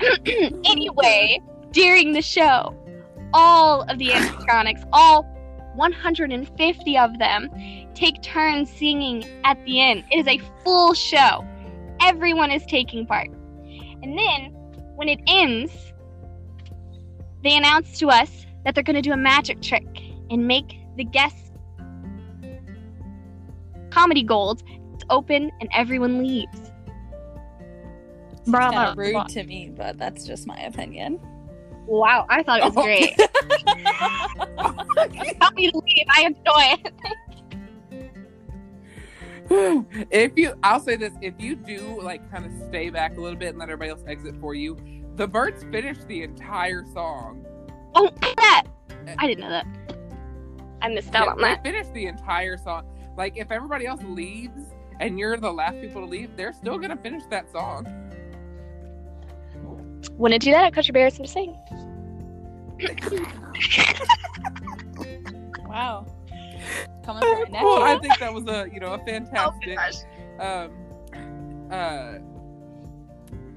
[0.64, 1.40] anyway,
[1.72, 2.74] during the show,
[3.32, 5.22] all of the animatronics, all
[5.76, 7.48] 150 of them,
[7.94, 10.04] take turns singing at the end.
[10.10, 11.44] It is a full show.
[12.00, 13.28] Everyone is taking part.
[14.02, 14.52] And then,
[14.96, 15.89] when it ends,
[17.42, 19.86] they announce to us that they're going to do a magic trick
[20.30, 21.52] and make the guest
[23.90, 24.62] comedy gold
[25.08, 26.70] open and everyone leaves.
[28.32, 31.20] It's kind of rude to me, but that's just my opinion.
[31.86, 33.16] Wow, I thought it was great.
[35.40, 36.06] Tell me to leave.
[36.08, 36.92] I enjoy it.
[40.12, 43.36] if you i'll say this if you do like kind of stay back a little
[43.36, 44.76] bit and let everybody else exit for you
[45.20, 47.44] the birds finished the entire song
[47.94, 48.64] Oh, that!
[49.18, 49.66] I didn't know that.
[50.80, 51.62] I missed out Yeah, on they that.
[51.62, 52.84] finish the entire song.
[53.18, 54.62] Like if everybody else leaves
[54.98, 57.86] and you're the last people to leave, they're still gonna finish that song.
[60.12, 61.18] Wouldn't do that at Country Bears.
[61.18, 61.56] I'm just saying.
[65.66, 66.04] Wow.
[67.04, 69.78] Coming for our well, I think that was a you know a Oh, fantastic
[70.40, 70.70] um
[71.70, 72.14] uh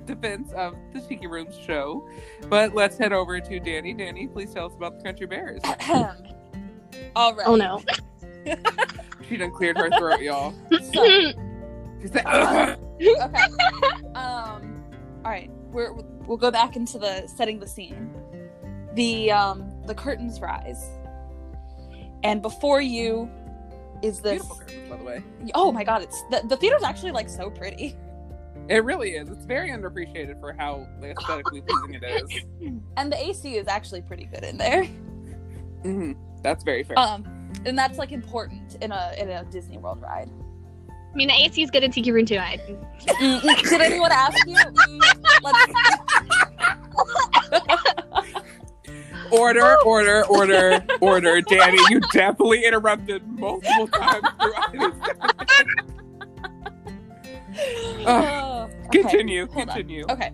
[0.06, 2.08] defense of the Tiki Rooms show.
[2.50, 3.94] But let's head over to Danny.
[3.94, 5.62] Danny, please tell us about the Country Bears.
[7.16, 7.48] All right.
[7.48, 7.82] Oh no.
[9.30, 10.54] She done cleared her throat, y'all.
[10.70, 11.06] So,
[12.02, 12.76] She said, okay.
[14.16, 14.84] Um.
[15.24, 15.50] All right.
[15.72, 18.14] We're we'll go back into the setting the scene.
[18.96, 20.86] The um the curtains rise,
[22.24, 23.30] and before you
[24.04, 24.34] is this.
[24.34, 25.24] Beautiful curtains, by the way.
[25.56, 26.04] Oh my god!
[26.04, 27.96] It's the the theater's actually like so pretty,
[28.70, 29.30] It really is.
[29.30, 32.44] It's very underappreciated for how aesthetically pleasing it is.
[32.98, 34.86] and the AC is actually pretty good in there.
[35.84, 36.98] hmm That's very fair.
[36.98, 37.26] Um,
[37.66, 40.30] and that's like important in a in a Disney World ride.
[40.90, 42.38] I mean, the AC is good in Tiki Room too.
[42.38, 42.58] I,
[43.20, 44.56] Did anyone ask you?
[45.44, 45.74] Let's-
[49.32, 51.42] Order, order, order, order.
[51.42, 55.33] Danny, you definitely interrupted multiple times throughout this.
[58.06, 59.02] Oh, okay.
[59.02, 59.76] Continue, hold on.
[59.76, 60.06] continue.
[60.10, 60.32] Okay.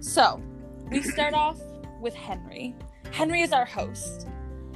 [0.00, 0.42] So,
[0.90, 1.60] we start off
[2.00, 2.74] with Henry.
[3.12, 4.28] Henry is our host.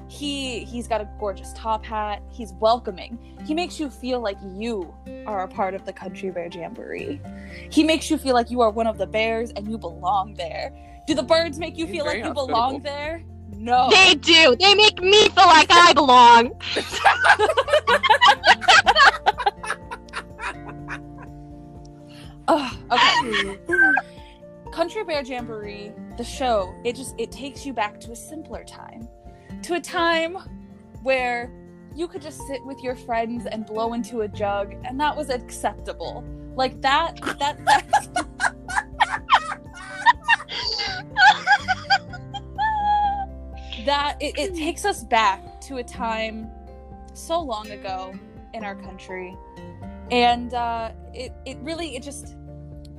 [0.08, 2.22] He he's got a gorgeous top hat.
[2.30, 3.18] He's welcoming.
[3.44, 4.94] He makes you feel like you
[5.26, 7.20] are a part of the Country Bear Jamboree.
[7.70, 10.72] He makes you feel like you are one of the bears and you belong there.
[11.06, 13.24] Do the birds make you He's feel like very you belong there?
[13.50, 13.90] No.
[13.90, 14.56] They do.
[14.58, 16.52] They make me feel like I belong.
[22.48, 23.58] Ugh, okay.
[24.72, 29.08] Country Bear Jamboree, the show, it just it takes you back to a simpler time.
[29.62, 30.36] To a time
[31.02, 31.50] where
[31.94, 35.30] you could just sit with your friends and blow into a jug and that was
[35.30, 36.22] acceptable.
[36.54, 37.86] Like that that that
[43.86, 46.50] that it, it takes us back to a time
[47.14, 48.12] so long ago
[48.52, 49.34] in our country
[50.10, 52.35] and uh, it it really it just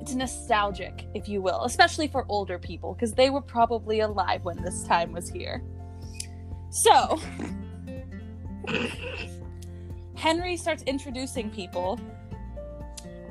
[0.00, 4.62] it's nostalgic, if you will, especially for older people because they were probably alive when
[4.62, 5.62] this time was here.
[6.70, 7.18] So
[10.14, 11.98] Henry starts introducing people,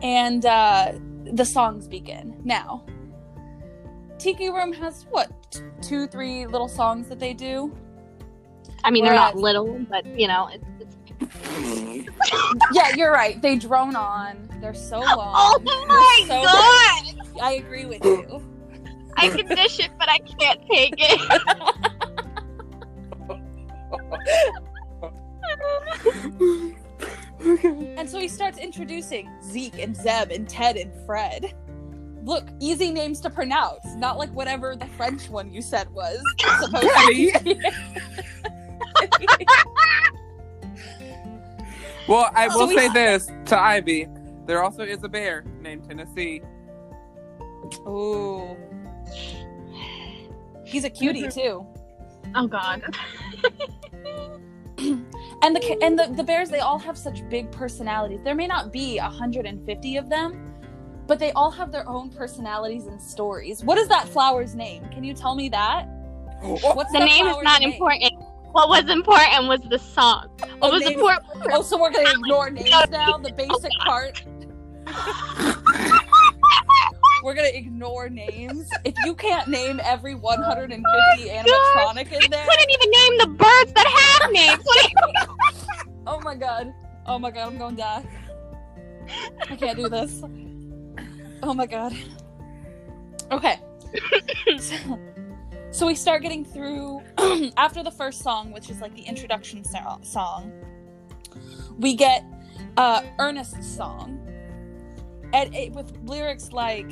[0.01, 0.93] and uh,
[1.34, 2.39] the songs begin.
[2.43, 2.86] Now,
[4.17, 5.32] Tiki Room has what
[5.82, 7.75] two, three little songs that they do.
[8.84, 10.49] I mean, they're not little, but you know,
[12.73, 13.41] Yeah, you're right.
[13.41, 14.49] They drone on.
[14.62, 15.63] They're so oh long.
[15.67, 17.41] Oh my so god!
[17.41, 18.43] I agree with you.
[19.15, 21.21] I can dish it, but I can't take it.
[27.97, 31.53] And so he starts introducing Zeke and Zeb and Ted and Fred.
[32.23, 36.19] Look, easy names to pronounce, not like whatever the French one you said was
[36.60, 37.32] supposed Teddy.
[37.32, 37.62] to be.
[42.07, 44.07] Well, I So will we- say this to Ivy.
[44.45, 46.41] There also is a bear named Tennessee.
[47.87, 48.55] Ooh.
[50.65, 51.39] He's a cutie mm-hmm.
[51.39, 51.65] too.
[52.35, 52.83] oh god.
[55.43, 58.19] And the and the, the bears they all have such big personalities.
[58.23, 60.53] There may not be 150 of them,
[61.05, 63.63] but they all have their own personalities and stories.
[63.63, 64.87] What is that flower's name?
[64.89, 65.83] Can you tell me that?
[66.41, 67.73] What's The that name is not name?
[67.73, 68.13] important.
[68.51, 70.29] What was important was the song.
[70.39, 71.47] What Oh, was important?
[71.51, 73.17] Oh, so we're gonna ignore names now.
[73.17, 74.23] The basic oh, part.
[77.23, 78.69] We're gonna ignore names.
[78.86, 83.73] If you can't name every 150 animatronic in there, I couldn't even name the birds
[83.73, 83.88] that
[84.19, 84.63] have names.
[86.10, 86.73] Oh my god,
[87.05, 88.05] oh my god, I'm gonna die.
[89.49, 90.23] I can't do this.
[91.43, 91.93] Oh my god.
[93.29, 93.60] Okay.
[95.71, 97.01] so, so we start getting through
[97.58, 100.51] after the first song, which is like the introduction so- song.
[101.77, 102.23] We get
[102.77, 104.19] uh Ernest's song,
[105.34, 106.89] and it, with lyrics like,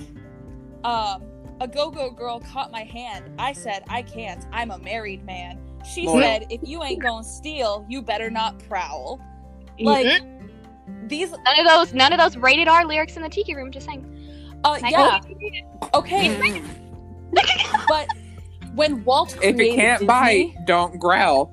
[0.83, 1.23] um,
[1.61, 3.31] "A go-go girl caught my hand.
[3.39, 4.45] I said I can't.
[4.51, 5.59] I'm a married man."
[5.91, 6.23] She Lord.
[6.23, 9.19] said, "If you ain't gonna steal, you better not prowl."
[9.79, 11.09] Like Mhm.
[11.09, 13.71] these, none of those, none of those rated R lyrics in the tiki room.
[13.71, 14.05] Just saying.
[14.63, 15.19] uh, yeah,
[15.93, 16.61] okay,
[17.87, 18.07] but
[18.75, 21.51] when Walt If created it can't Disney, bite, don't growl.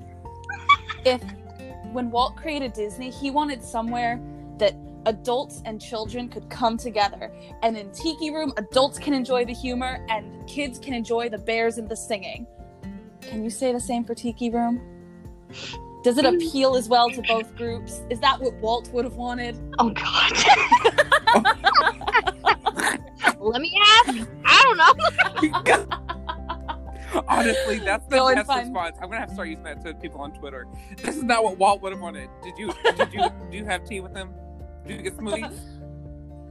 [1.05, 1.21] if
[1.91, 4.19] when Walt created Disney, he wanted somewhere
[4.57, 4.73] that
[5.05, 7.31] adults and children could come together.
[7.61, 11.77] And in Tiki Room, adults can enjoy the humor and kids can enjoy the bears
[11.77, 12.47] and the singing.
[13.21, 14.81] Can you say the same for Tiki Room?
[16.03, 18.01] Does it appeal as well to both groups?
[18.09, 19.57] Is that what Walt would have wanted?
[19.79, 20.33] Oh god.
[23.39, 24.27] Let me ask.
[24.45, 24.77] I don't
[25.77, 25.99] know.
[27.27, 28.95] Honestly, that's the Go best find- response.
[29.01, 30.67] I'm gonna have to start using that to people on Twitter.
[30.97, 32.29] This is not what Walt would have wanted.
[32.43, 32.73] Did you?
[32.97, 33.21] Did you?
[33.51, 34.29] do you have tea with him?
[34.87, 35.59] Did you get smoothies?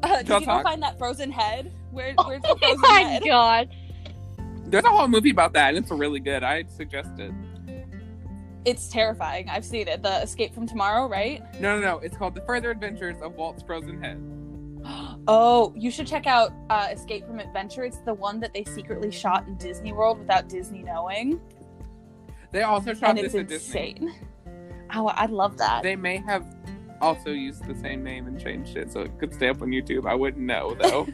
[0.04, 0.62] Uh, did Y'all you go talk?
[0.64, 1.70] find that frozen head?
[1.92, 3.22] Where, where's the Oh frozen my head?
[3.24, 3.68] god.
[4.66, 6.42] There's a whole movie about that, and it's really good.
[6.42, 7.30] I suggest it.
[8.64, 9.48] It's terrifying.
[9.48, 10.02] I've seen it.
[10.02, 11.40] The Escape from Tomorrow, right?
[11.60, 11.98] No, no, no.
[11.98, 14.16] It's called The Further Adventures of Walt's Frozen Head.
[15.28, 17.84] Oh, you should check out uh, Escape from Adventure.
[17.84, 21.40] It's the one that they secretly shot in Disney World without Disney knowing,
[22.50, 23.90] They also shot and this it's at Disney.
[23.96, 24.14] insane.
[24.94, 25.82] Oh, I love that.
[25.82, 26.44] They may have
[27.00, 30.06] also used the same name and changed it so it could stay up on YouTube.
[30.06, 31.04] I wouldn't know though.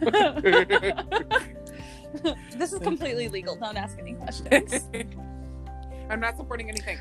[2.59, 3.54] this is completely legal.
[3.54, 4.88] Don't ask any questions.
[6.11, 6.98] I'm not supporting anything.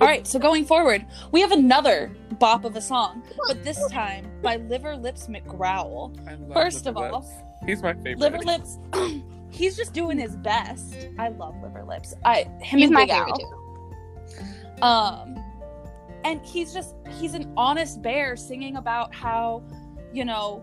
[0.00, 4.30] All right, so going forward, we have another bop of a song, but this time
[4.42, 6.16] by Liver Lips McGrowl.
[6.28, 7.32] I love First Liver of all, Lips.
[7.66, 8.18] he's my favorite.
[8.18, 8.78] Liver Lips,
[9.50, 11.08] he's just doing his best.
[11.18, 12.14] I love Liver Lips.
[12.24, 13.38] I him He's and my Big favorite Al.
[13.38, 14.82] too.
[14.82, 15.44] Um,
[16.24, 19.62] and he's just he's an honest bear singing about how,
[20.12, 20.62] you know,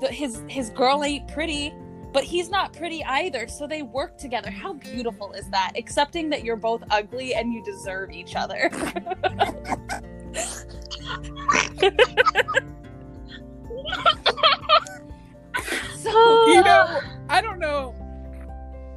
[0.00, 1.72] the, his his girl ain't pretty,
[2.12, 3.48] but he's not pretty either.
[3.48, 4.50] So they work together.
[4.50, 5.72] How beautiful is that?
[5.76, 8.70] Accepting that you're both ugly and you deserve each other.
[15.96, 17.94] so You know, I don't know.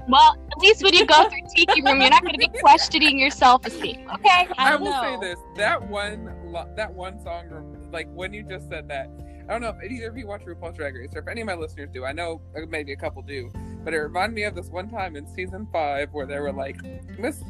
[0.07, 3.17] Well, at least when you go through Tiki Room, you're not going to be questioning
[3.17, 4.07] your self-esteem.
[4.13, 4.47] Okay.
[4.57, 5.19] I, I, will know.
[5.19, 9.09] say this: that one, lo- that one song, like when you just said that.
[9.47, 11.47] I don't know if either of you watch RuPaul's Drag Race or if any of
[11.47, 12.03] my listeners do.
[12.03, 13.51] I know uh, maybe a couple do,
[13.83, 16.77] but it reminded me of this one time in season five where they were like,
[17.19, 17.43] "Miss,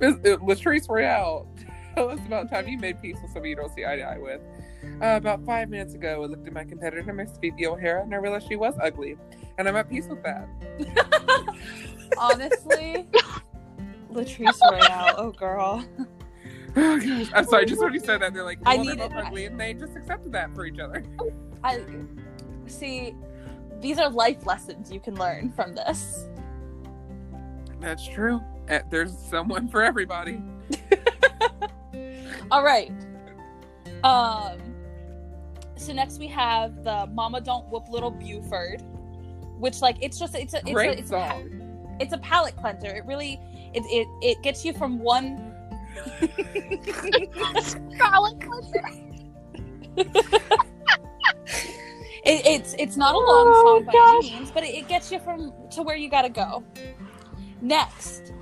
[0.00, 1.46] Miss uh, Latrice Royale,
[1.94, 4.18] tell us about time you made peace with somebody you don't see eye to eye
[4.18, 4.40] with."
[5.02, 8.12] Uh, about five minutes ago, I looked at my competitor, Miss Phi Phi O'Hara, and
[8.12, 9.16] I realized she was ugly,
[9.58, 10.48] and I'm at peace with that.
[12.18, 13.06] Honestly,
[14.12, 15.14] Latrice Royale.
[15.16, 15.84] Oh, girl.
[16.76, 17.62] Oh gosh, I'm sorry.
[17.62, 19.58] I just when you said that, they're like, I "Well, they're needed- both ugly," and
[19.60, 21.02] they just accepted that for each other.
[21.64, 21.80] I
[22.66, 23.14] see.
[23.80, 26.26] These are life lessons you can learn from this.
[27.80, 28.40] That's true.
[28.68, 30.42] Uh, There's someone for everybody.
[32.50, 32.90] All right.
[34.04, 34.58] Um.
[35.76, 38.82] So next we have the "Mama Don't Whoop Little Buford,"
[39.58, 41.96] which like it's just it's a it's Great a, it's a song.
[42.00, 42.88] it's a palate cleanser.
[42.94, 43.40] It really
[43.74, 45.49] it it, it gets you from one.
[52.22, 54.24] It, it's it's not a long Oh, song by gosh.
[54.26, 56.62] any means, but it, it gets you from to where you gotta go.
[57.62, 58.32] Next,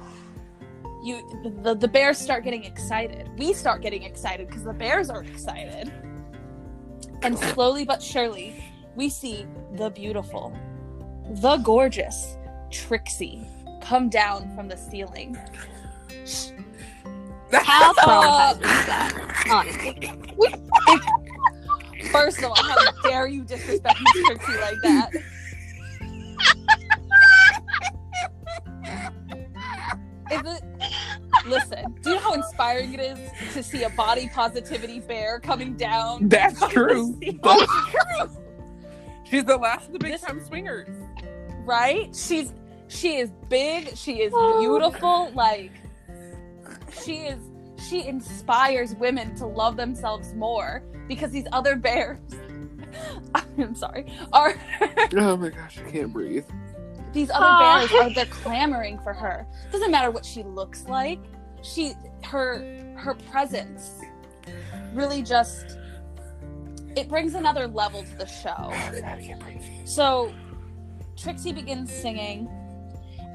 [1.05, 1.23] you
[1.62, 3.31] the the bears start getting excited.
[3.38, 5.92] We start getting excited because the bears are excited,
[7.23, 8.62] and slowly but surely,
[8.97, 10.53] we see the beautiful,
[11.40, 12.37] the gorgeous
[12.73, 13.47] Trixie
[13.81, 15.38] come down from the ceiling.
[17.53, 19.47] How traumatizing is that?
[19.51, 20.13] Honestly.
[22.11, 25.11] First of all, how dare you disrespect Miss Trixie like that?
[30.31, 30.63] Is it?
[31.47, 33.19] Listen, do you know how inspiring it is
[33.55, 36.29] to see a body positivity bear coming down?
[36.29, 37.19] That's true.
[37.43, 38.31] That's true.
[39.25, 40.89] She's the last of the big This- time swingers.
[41.65, 42.15] right?
[42.15, 42.53] She's
[42.89, 44.61] she is big, she is Oh.
[44.61, 45.73] beautiful, like
[47.03, 47.38] she is
[47.88, 52.18] she inspires women to love themselves more because these other bears
[53.59, 54.07] I'm sorry.
[54.33, 54.55] Are
[55.16, 56.44] Oh my gosh, I can't breathe.
[57.12, 57.79] these other Aw.
[57.87, 59.46] bears are they're clamoring for her.
[59.72, 61.18] Doesn't matter what she looks like.
[61.62, 61.92] She
[62.24, 64.01] her her presence
[64.94, 65.77] really just
[66.96, 68.48] it brings another level to the show.
[68.57, 69.62] I can't breathe.
[69.85, 70.33] So
[71.16, 72.48] Trixie begins singing,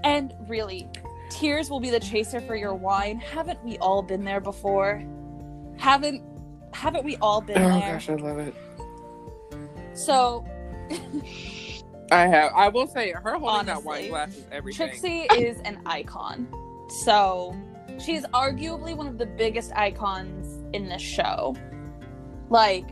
[0.03, 0.89] and really,
[1.33, 3.17] tears will be the chaser for your wine.
[3.17, 5.03] Haven't we all been there before?
[5.77, 6.23] Haven't
[6.73, 7.71] haven't we all been there?
[7.71, 7.93] Oh there?
[7.93, 8.55] gosh, I love it.
[9.93, 10.45] So
[12.11, 12.51] I have.
[12.55, 14.87] I will say, her holding that wine glass is everything.
[14.87, 16.47] Trixie is an icon.
[17.03, 17.55] So
[18.03, 21.55] she's arguably one of the biggest icons in this show.
[22.49, 22.85] Like,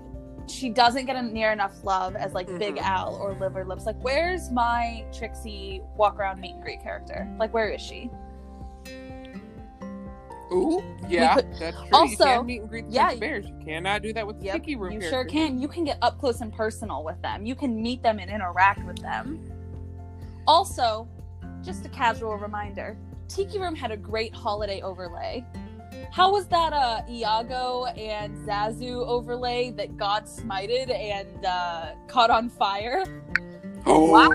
[0.48, 2.82] she doesn't get a near enough love as like Big Mhm.
[2.82, 3.86] Al or Liver Lips.
[3.86, 7.28] Like, where's my Trixie walk around meet and greet character?
[7.40, 8.10] Like, where is she?
[10.54, 11.88] Ooh, yeah, could- that's true.
[11.92, 13.46] Also- you can meet and greet the yeah, bears.
[13.48, 14.94] You cannot do that with the Yep, sticky room.
[14.94, 15.60] you sure can.
[15.60, 17.46] You can get up close and personal with them.
[17.46, 19.40] You can meet them and interact with them.
[20.48, 21.08] Also,
[21.64, 22.98] just a casual reminder
[23.28, 25.46] Tiki Room had a great holiday overlay.
[26.12, 32.50] How was that uh Iago and Zazu overlay that God smited and uh, caught on
[32.50, 33.04] fire?
[33.86, 34.30] Wow.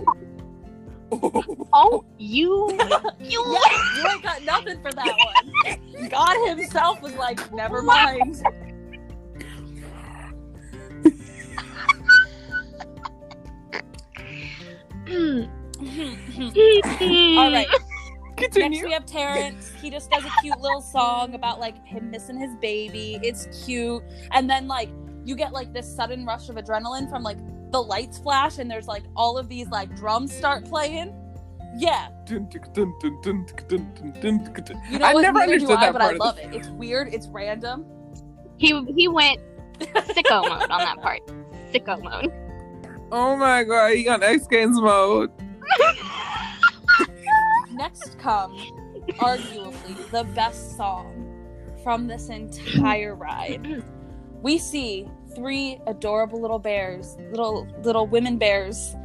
[1.72, 2.70] Oh, you,
[3.20, 3.44] you.
[3.44, 6.08] Yeah, you ain't got nothing for that one.
[6.08, 8.42] God himself was like, never mind.
[17.38, 17.68] All right.
[18.38, 19.72] Next we have Terrence.
[19.80, 23.18] He just does a cute little song about like him missing his baby.
[23.22, 24.02] It's cute.
[24.32, 24.90] And then like
[25.24, 27.38] you get like this sudden rush of adrenaline from like
[27.70, 31.14] the lights flash and there's like all of these like drums start playing.
[31.76, 32.08] Yeah.
[32.28, 32.48] You know
[35.02, 36.54] I never understood I, that but I love it.
[36.54, 37.12] It's weird.
[37.12, 37.84] It's random.
[38.56, 39.40] He he went
[39.78, 41.20] sicko mode on that part.
[41.72, 42.32] Sicko mode.
[43.12, 45.30] Oh my god, he got X Games mode.
[47.72, 48.58] Next comes
[49.18, 51.24] arguably the best song
[51.84, 53.84] from this entire ride.
[54.42, 58.96] We see three adorable little bears, little little women bears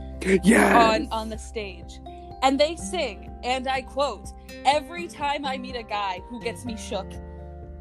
[0.43, 0.91] Yeah.
[0.91, 1.99] on on the stage.
[2.41, 4.29] And they sing, and I quote,
[4.65, 7.05] every time I meet a guy who gets me shook,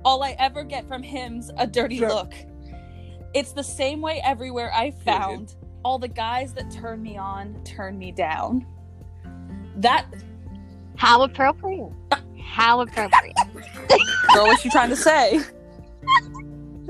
[0.05, 2.09] all I ever get from him's a dirty Sure.
[2.11, 2.35] look.
[3.33, 5.55] It's the same way everywhere I found.
[5.85, 8.67] All the guys that turn me on turn me down.
[9.77, 10.05] That
[10.97, 11.93] How appropriate.
[12.43, 13.35] How appropriate.
[14.35, 15.41] girl, what's she trying to say?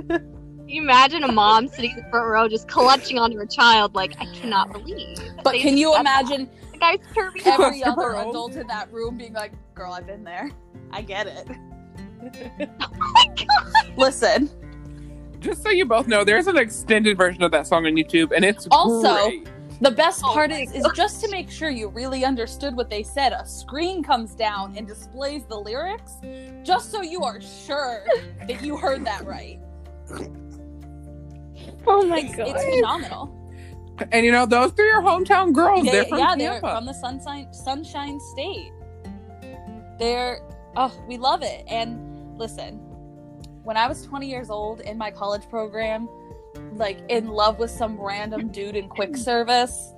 [0.70, 3.96] Can you imagine a mom sitting in the front row just clutching onto her child
[3.96, 5.18] like, I cannot believe.
[5.42, 6.72] But can you imagine that.
[6.72, 7.92] The guy's turning every Girl.
[7.92, 10.52] other adult in that room being like, girl, I've been there.
[10.92, 11.48] I get it.
[12.80, 13.98] oh my god.
[13.98, 14.48] Listen,
[15.40, 18.44] Just so you both know, there's an extended version of that song on YouTube, and
[18.44, 19.48] it's Also- great.
[19.80, 22.88] the best Oh part my is, is just to make sure you really understood what
[22.88, 26.12] they said, a screen comes down and displays the lyrics,
[26.62, 28.04] just so you are sure
[28.46, 29.58] that you heard that right.
[31.86, 33.36] Oh my It's, it's phenomenal.
[34.12, 35.84] And you know, those three are hometown girls.
[35.84, 38.72] They- they're from yeah, they're from the Sunshine Sunshine State.
[39.98, 40.40] They're
[40.76, 41.64] oh, we love it.
[41.68, 42.76] And listen,
[43.62, 46.08] when I was 20 years old in my college program,
[46.72, 49.92] like in love with some random dude in quick service,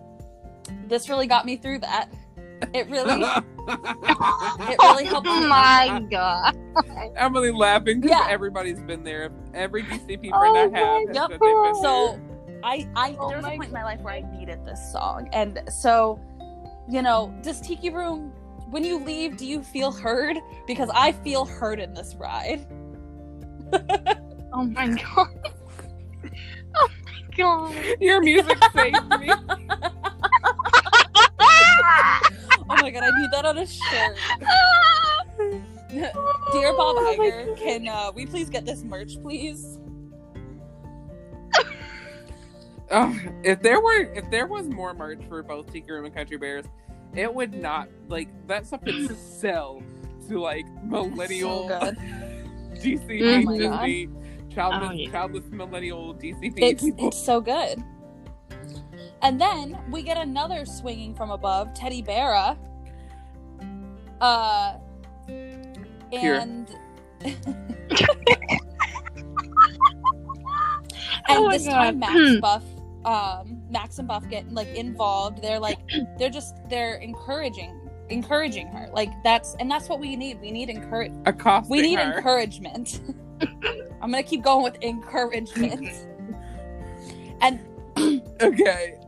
[0.88, 2.12] this really got me through that.
[2.74, 3.24] It really
[3.68, 5.48] it really helped Oh me.
[5.48, 6.54] my god.
[7.16, 8.26] Emily laughing because Yeah.
[8.28, 9.30] everybody's been there.
[9.54, 11.30] Every DCP friend Oh I my have has Yep.
[11.30, 11.40] said
[11.82, 12.20] So
[12.64, 14.80] I I Oh there was a my point in my life where I needed this
[14.92, 15.28] song.
[15.32, 16.18] And so,
[16.88, 18.32] you know, does Tiki Room
[18.70, 20.38] when you leave, do you feel heard?
[20.66, 22.66] Because I feel heard in this ride.
[24.54, 25.28] Oh my god.
[26.74, 27.74] Oh my god.
[28.00, 29.42] Your music saved me.
[32.72, 34.16] Oh my god, I need that on a shirt.
[36.52, 39.78] Dear Bob Oh Iger, can uh, we please get this merch, please?
[42.90, 46.38] Oh, if there were, if there was more merch for both Tiki Room and Country
[46.38, 46.64] Bears,
[47.14, 49.82] it would not like that stuff would sell
[50.28, 51.96] to like millennial So good.
[52.74, 52.82] Oh.
[52.82, 53.20] Disney,
[54.52, 55.10] childless, Oh, yeah.
[55.10, 57.08] childless millennial DCP It's people.
[57.08, 57.80] it's so good.
[59.22, 62.58] And then we get another swinging from above, Teddi Barra.
[64.20, 64.74] Uh,
[66.10, 66.34] Here.
[66.34, 66.68] and
[71.28, 72.12] Oh and my this time God.
[72.12, 72.64] Max Buff,
[73.04, 75.40] um, Max and Buff get like involved.
[75.42, 75.78] They're like,
[76.18, 77.78] they're just they're encouraging,
[78.10, 78.88] encouraging her.
[78.92, 80.40] Like that's and that's what we need.
[80.40, 81.12] We need encourage.
[81.26, 82.16] Accosting We need her.
[82.16, 83.00] encouragement.
[84.02, 85.88] I'm gonna keep going with encouragement.
[87.40, 87.60] and
[88.40, 88.98] okay.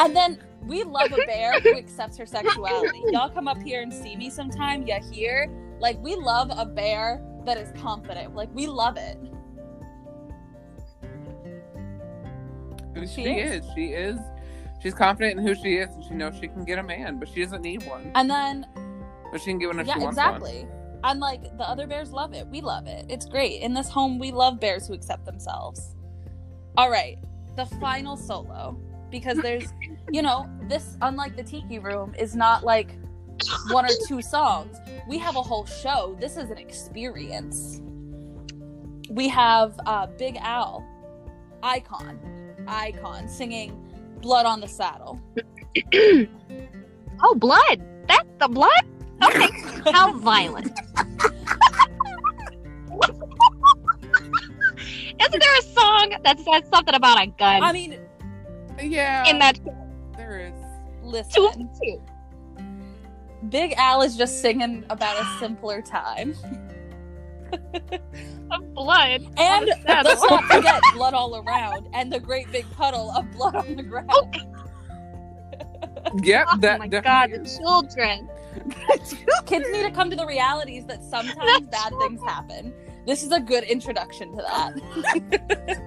[0.00, 3.02] And then we love a bear who accepts her sexuality.
[3.10, 4.86] Y'all come up here and see me sometime.
[4.86, 5.50] You hear?
[5.78, 8.34] Like we love a bear that is confident.
[8.34, 9.18] Like we love it.
[13.00, 13.64] She, She is.
[13.74, 14.18] She is.
[14.82, 17.28] She's confident in who she is, and she knows she can get a man, but
[17.28, 18.10] she doesn't need one.
[18.14, 18.66] And then
[19.32, 20.34] But she can get one if yeah, she wants one.
[20.36, 20.66] exactly.
[21.04, 22.46] And like the other bears love it.
[22.48, 23.06] We love it.
[23.08, 23.62] It's great.
[23.62, 25.94] In this home, we love bears who accept themselves.
[26.76, 27.18] All right,
[27.56, 28.78] the final solo
[29.10, 29.72] because there's,
[30.10, 32.90] you know, this unlike the Tiki Room is not like
[33.70, 34.76] one or two songs.
[35.08, 36.16] We have a whole show.
[36.20, 37.80] This is an experience.
[39.10, 40.84] We have uh, Big Al,
[41.62, 42.18] icon,
[42.66, 43.72] icon, singing
[44.20, 45.20] "Blood on the Saddle."
[47.22, 47.82] oh, blood.
[48.08, 48.70] That's the blood?
[49.24, 49.48] Okay.
[49.92, 50.66] How violent.
[55.18, 57.98] Isn't there a song that says something about a gun I mean,
[58.80, 59.26] Yeah.
[59.28, 59.58] in that
[60.16, 60.52] there is.
[61.34, 61.70] two, listen.
[61.82, 62.02] two?
[63.48, 66.34] Big Al is just singing about a simpler time.
[68.48, 69.26] Of blood.
[69.38, 73.74] And let's not forget blood all around and the great big puddle of blood on
[73.74, 74.08] the ground.
[74.12, 74.30] Oh,
[76.22, 77.58] yep, Oh that my god, definitely the is.
[77.58, 78.28] children.
[79.46, 82.72] Kids need to come to the realities that sometimes bad things happen.
[83.04, 85.82] This is a good introduction to that.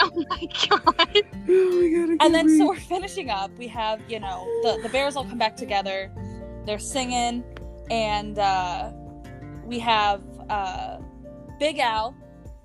[0.02, 1.24] Oh my god.
[1.48, 2.58] Oh my god, And then breathe.
[2.58, 3.50] so we're finishing up.
[3.58, 6.10] We have, you know, the, the bears all come back together.
[6.64, 7.44] They're singing,
[7.90, 8.92] and uh,
[9.64, 10.98] we have uh,
[11.58, 12.14] Big Al.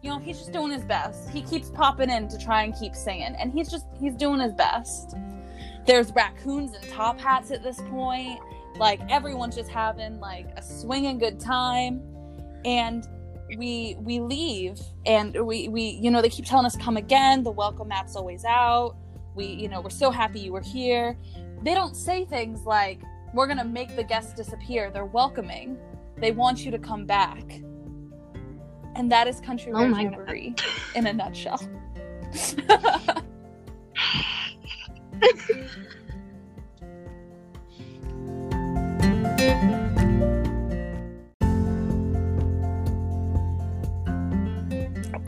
[0.01, 1.29] You know, he's just doing his best.
[1.29, 4.53] He keeps popping in to try and keep singing, and he's just he's doing his
[4.53, 5.15] best.
[5.85, 8.39] There's raccoons and top hats at this point.
[8.77, 12.01] Like everyone's just having like a swinging good time,
[12.65, 13.07] and
[13.57, 17.51] we we leave and we we you know they keep telling us come again the
[17.51, 18.95] welcome map's always out.
[19.35, 21.17] We you know we're so happy you were here.
[21.63, 23.01] They don't say things like
[23.33, 24.91] we're gonna make the guests disappear.
[24.91, 25.77] They're welcoming.
[26.17, 27.43] They want you to come back.
[28.95, 30.61] And that is country Oh Road God.
[30.95, 31.59] in a nutshell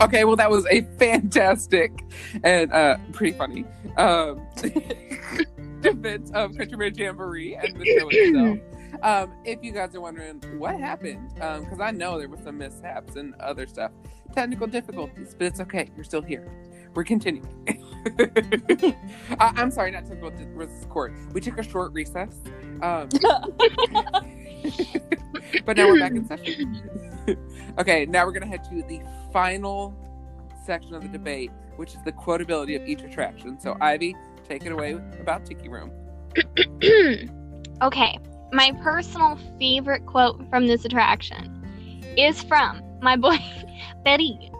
[0.00, 2.04] Okay, well, that was a fantastic
[2.44, 3.64] and uh, pretty funny
[3.96, 4.40] um,
[5.80, 8.58] defense of Country Road Jamboree and the show itself.
[9.02, 13.16] Um, if you guys are wondering what happened, because I know there were some mishaps
[13.16, 13.90] and other stuff,
[14.34, 15.90] technical difficulties, but it's okay.
[15.96, 16.48] You're still here.
[16.94, 17.46] We're continuing.
[19.38, 21.12] I- I'm sorry, not technical dis- court.
[21.32, 22.36] We took a short recess,
[22.82, 23.08] um,
[25.64, 27.36] but now we're back in session.
[27.78, 29.00] okay, now we're gonna head to the
[29.32, 29.94] final
[30.64, 33.58] section of the debate, which is the quotability of each attraction.
[33.60, 34.16] So, Ivy,
[34.48, 35.90] take it away about Tiki Room.
[37.82, 38.18] okay,
[38.52, 41.64] my personal favorite quote from this attraction
[42.16, 43.38] is from my boy
[44.04, 44.50] Betty.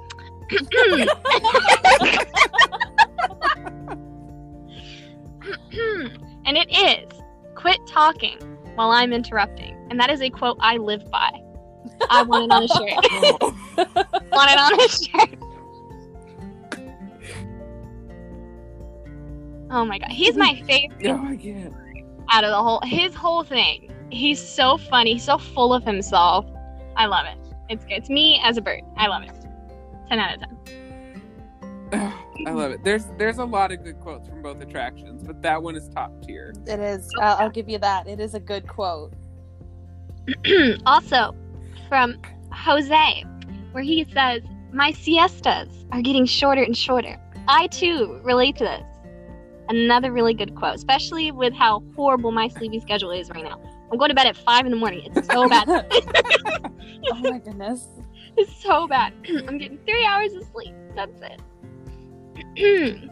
[6.46, 7.20] and it is
[7.54, 8.38] quit talking
[8.76, 9.76] while I'm interrupting.
[9.90, 11.30] And that is a quote I live by.
[12.10, 13.92] I want it on a shirt.
[14.32, 15.38] want it on a shirt.
[19.70, 20.10] Oh my god.
[20.10, 21.74] He's my favorite oh, I can't.
[22.30, 23.94] out of the whole his whole thing.
[24.10, 26.46] He's so funny, he's so full of himself.
[26.96, 27.38] I love it.
[27.68, 27.98] It's good.
[27.98, 28.80] It's me as a bird.
[28.96, 29.32] I love it.
[30.08, 32.12] Ten out of ten.
[32.46, 32.82] I love it.
[32.84, 36.12] There's there's a lot of good quotes from both attractions, but that one is top
[36.22, 36.54] tier.
[36.66, 39.12] it is oh, I'll, I'll give you that it is a good quote
[40.86, 41.34] also,
[41.88, 42.20] from
[42.52, 43.24] Jose,
[43.72, 47.18] where he says, My siestas are getting shorter and shorter.
[47.48, 48.84] I too relate to this.
[49.68, 53.60] Another really good quote, especially with how horrible my sleepy schedule is right now.
[53.90, 55.10] I'm going to bed at five in the morning.
[55.14, 55.68] It's so bad.
[57.12, 57.86] oh my goodness
[58.36, 59.12] It's so bad.
[59.48, 60.74] I'm getting three hours of sleep.
[60.94, 61.40] That's it.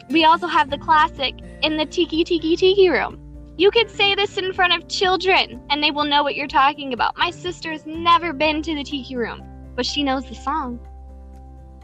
[0.11, 3.26] we also have the classic in the Tiki Tiki Tiki room.
[3.59, 6.93] You could say this in front of children and they will know what you're talking
[6.93, 7.17] about.
[7.17, 9.43] My sister's never been to the Tiki room,
[9.75, 10.79] but she knows the song.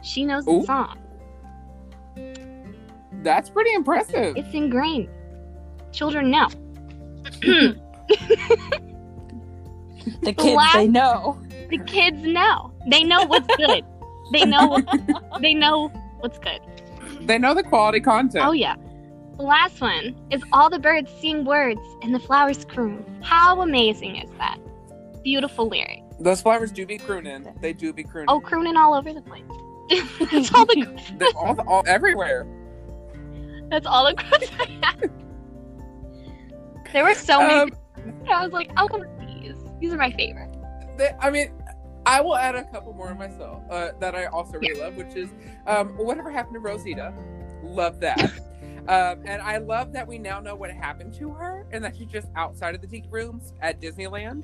[0.03, 0.65] She knows the Ooh.
[0.65, 0.99] song.
[3.23, 4.35] That's pretty impressive.
[4.37, 5.09] It's ingrained.
[5.91, 6.47] Children know.
[10.21, 12.71] the kids last- they know the kids know.
[12.87, 13.83] They know what's good.
[14.31, 14.79] they know
[15.41, 15.87] they know
[16.19, 16.59] what's good.
[17.21, 18.45] They know the quality content.
[18.45, 18.75] Oh yeah.
[19.37, 23.03] The last one is all the birds sing words and the flowers croon.
[23.23, 24.57] How amazing is that?
[25.23, 26.01] Beautiful lyric.
[26.19, 27.47] Those flowers do be crooning.
[27.59, 28.29] They do be crooning.
[28.29, 29.43] Oh, crooning all over the place.
[30.31, 30.85] that's all the
[31.17, 32.47] They're all, all everywhere.
[33.69, 35.11] that's all the quotes I have.
[36.93, 37.53] There were so many.
[37.53, 37.71] Um,
[38.31, 39.55] I was like, I'll come with these.
[39.79, 40.55] These are my favorite.
[40.97, 41.51] they, I mean,
[42.05, 45.29] I will add a couple more myself uh, that I also really love, which is
[45.65, 47.13] um, whatever happened to Rosita.
[47.63, 48.31] Love that.
[48.87, 52.07] um, and I love that we now know what happened to her and that she's
[52.07, 54.43] just outside of the tiki rooms at Disneyland.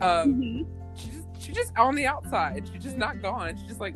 [0.00, 2.68] Um, she's just, she's just on the outside.
[2.72, 3.56] She's just not gone.
[3.56, 3.94] She's just like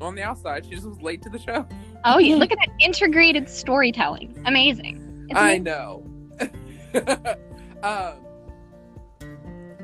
[0.00, 0.64] on the outside.
[0.64, 1.66] She just was late to the show.
[2.04, 4.40] Oh yeah, look at that integrated storytelling.
[4.46, 5.26] Amazing.
[5.28, 5.64] It's I amazing.
[5.64, 6.06] know.
[7.82, 8.14] um,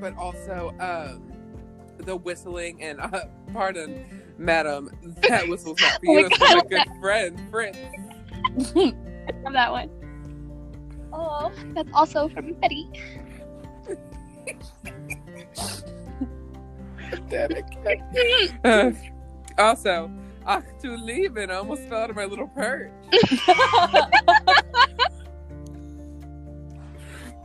[0.00, 1.32] but also um,
[1.98, 4.90] the whistling and uh, pardon, madam,
[5.28, 6.28] that whistle's not for Oh my you.
[6.30, 7.78] God, I my love good friend, Fritz.
[9.28, 9.90] I love that one.
[11.12, 12.88] Oh, that's also from Betty.
[17.28, 17.50] Damn
[17.84, 18.52] it.
[18.64, 18.92] Uh,
[19.58, 20.10] also,
[20.46, 22.90] ach du Lieben, I almost fell out of my little perch.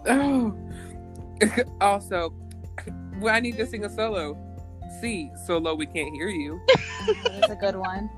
[0.07, 0.57] Oh.
[1.81, 2.29] also,
[3.19, 4.37] when I need to sing a solo,
[4.99, 6.59] C, solo, we can't hear you.
[7.23, 8.09] That is a good one.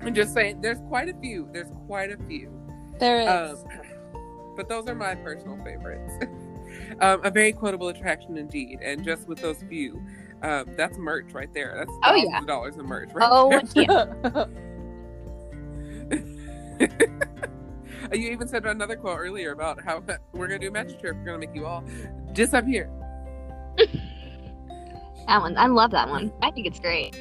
[0.00, 1.48] I'm just saying, there's quite a few.
[1.52, 2.50] There's quite a few.
[2.98, 3.62] There is.
[3.62, 3.68] Um,
[4.56, 6.12] but those are my personal favorites.
[7.00, 10.02] um, a very quotable attraction indeed, and just with those few,
[10.42, 11.74] um, that's merch right there.
[11.76, 12.38] That's Oh, yeah.
[12.38, 13.10] of dollars in merch.
[13.12, 13.72] Right Oh, there.
[13.74, 14.44] yeah.
[18.12, 21.14] you even said another quote earlier about how we're gonna do a magic trick.
[21.14, 21.84] We're gonna make you all
[22.32, 22.90] disappear.
[25.28, 25.56] That one.
[25.58, 26.32] I love that one.
[26.42, 27.14] I think it's great.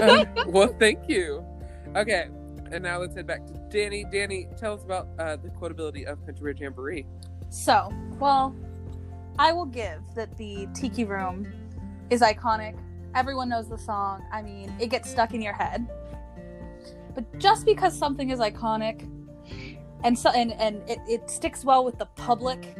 [0.00, 1.44] Uh, well, thank you.
[1.96, 2.28] Okay,
[2.70, 4.04] and now let's head back to Danny.
[4.10, 7.06] Danny, tell us about uh, the quotability of Country Bear Jamboree.
[7.50, 8.54] So, well,
[9.38, 11.52] I will give that the Tiki Room
[12.10, 12.78] is iconic.
[13.14, 14.24] Everyone knows the song.
[14.32, 15.86] I mean, it gets stuck in your head.
[17.14, 19.08] But just because something is iconic
[20.04, 22.76] and so and, and it, it sticks well with the public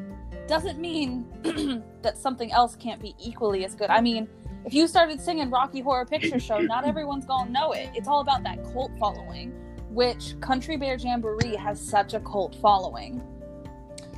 [0.47, 1.27] doesn't mean
[2.03, 3.91] that something else can't be equally as good.
[3.91, 4.29] I mean,
[4.65, 7.91] if you started singing Rocky Horror Picture Show, not everyone's gonna know it.
[7.95, 9.51] It's all about that cult following,
[9.91, 13.23] which Country Bear Jamboree has such a cult following.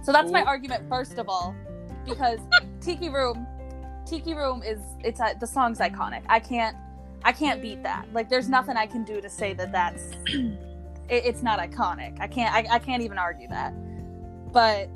[0.02, 1.54] So that's my argument first of all,
[2.04, 2.38] because
[2.80, 3.46] Tiki Room,
[4.06, 6.22] Tiki Room is it's a, the song's iconic.
[6.28, 6.76] I can't
[7.24, 8.06] I can't beat that.
[8.12, 10.56] Like there's nothing I can do to say that that's it,
[11.08, 12.20] it's not iconic.
[12.20, 13.72] I can't I, I can't even argue that.
[14.52, 14.88] But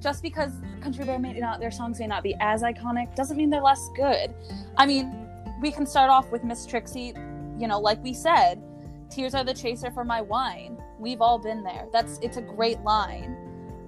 [0.00, 3.50] just because Country Bear may not their songs may not be as iconic doesn't mean
[3.50, 4.34] they're less good.
[4.76, 5.28] I mean,
[5.60, 7.14] we can start off with Miss Trixie,
[7.58, 8.62] you know, like we said,
[9.10, 10.80] tears are the chaser for my wine.
[10.98, 11.86] We've all been there.
[11.92, 13.36] That's it's a great line.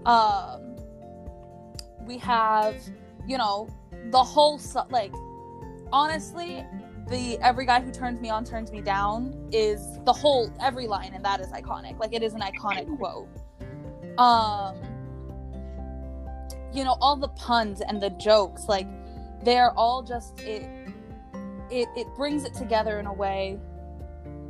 [0.07, 0.77] Um
[2.05, 2.77] we have,
[3.27, 3.69] you know,
[4.11, 5.13] the whole so- like
[5.93, 6.65] honestly,
[7.09, 11.13] the every guy who turns me on turns me down is the whole every line
[11.15, 11.99] and that is iconic.
[11.99, 13.29] Like it is an iconic quote.
[14.19, 14.77] Um
[16.73, 18.87] you know, all the puns and the jokes like
[19.45, 20.63] they're all just it
[21.71, 23.59] it it brings it together in a way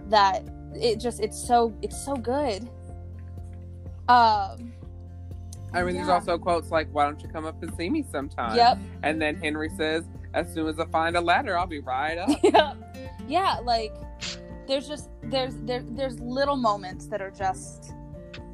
[0.09, 0.43] that
[0.75, 2.68] it just it's so it's so good.
[4.09, 4.73] Um
[5.73, 8.57] I mean, there's also quotes like, "Why don't you come up and see me sometime?"
[8.57, 8.77] yep.
[9.05, 10.05] And then Henry says,
[10.35, 12.75] "As soon as I find a ladder, I'll be right up." yeah
[13.29, 13.95] yeah like
[14.66, 17.93] there's just there's there, there's little moments that are just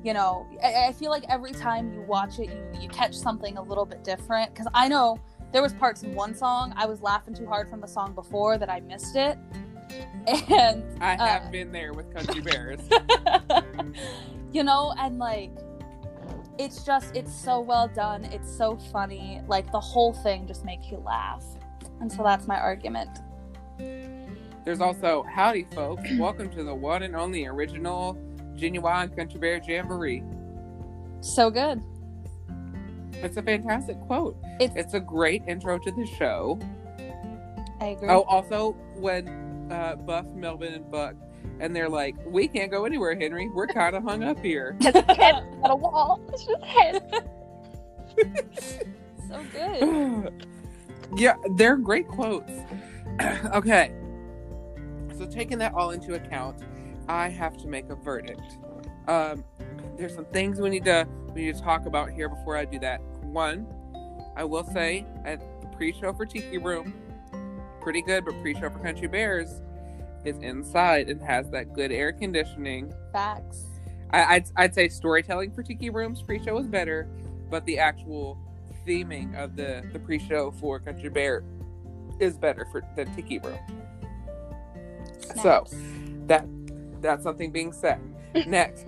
[0.06, 3.56] you know I, I feel like every time you watch it you, you catch something
[3.56, 5.18] a little bit different because i know
[5.52, 8.56] there was parts in one song i was laughing too hard from the song before
[8.56, 9.36] that i missed it
[10.48, 11.50] and I have Uh.
[11.50, 12.80] been there with Country Bears.
[14.52, 15.50] you know and like
[16.58, 20.86] it's just it's so well done it's so funny like the whole thing just makes
[20.88, 21.44] you laugh
[22.00, 23.10] and so that's my argument
[24.64, 26.08] There's also howdy, folks.
[26.18, 28.18] Welcome to the one and only original,
[28.56, 30.22] genuine Country Bear Jamboree.
[31.20, 31.82] so good
[33.14, 34.36] It's a fantastic quote.
[34.60, 36.58] it's, It's a great intro to the show.
[37.80, 39.28] i agree Oh, also when
[39.70, 41.14] uh, Buff, Melvin, and Buck,
[41.58, 43.48] and they're like, "We can't go anywhere, Henry.
[43.48, 46.20] We're kind of hung up here." head on a wall.
[46.32, 47.02] It's just head.
[49.28, 50.46] so good.
[51.16, 52.52] yeah, they're great quotes.
[53.54, 53.90] okay,
[55.18, 56.62] so taking that all into account,
[57.08, 58.58] I have to make a verdict.
[59.08, 59.44] Um,
[59.96, 62.78] there's some things we need to we need to talk about here before I do
[62.80, 63.00] that.
[63.22, 63.66] One,
[64.36, 66.94] I will say at the pre-show for Tiki Room,
[67.80, 69.60] pretty good, but pre-show for Country Bears
[70.24, 72.92] is inside and has that good air conditioning.
[73.12, 73.64] Facts.
[74.10, 77.08] I, I'd, I'd say storytelling for Tiki Rooms pre-show is better,
[77.50, 78.38] but the actual
[78.86, 81.44] theming of the, the pre-show for Country Bear
[82.18, 83.58] is better for than Tiki Room.
[85.42, 85.64] So
[86.26, 86.46] that
[87.06, 88.00] that's something being said.
[88.46, 88.86] Next,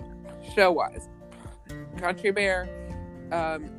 [0.55, 1.09] show wise,
[1.97, 2.69] Country Bear.
[3.31, 3.69] Um,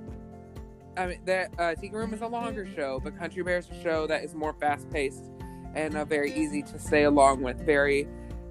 [0.97, 4.07] I mean that uh, Room is a longer show, but Country Bear is a show
[4.07, 5.25] that is more fast paced
[5.75, 7.65] and uh, very easy to stay along with.
[7.65, 8.07] Very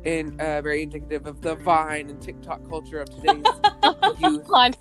[0.06, 3.44] in uh, very indicative of the Vine and TikTok culture of today's
[4.20, 4.50] youth.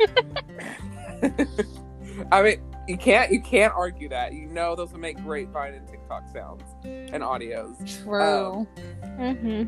[2.33, 4.33] I mean, you can't you can't argue that.
[4.33, 7.77] You know those would make great Vine and TikTok sounds and audios.
[8.05, 8.67] True.
[9.17, 9.65] hmm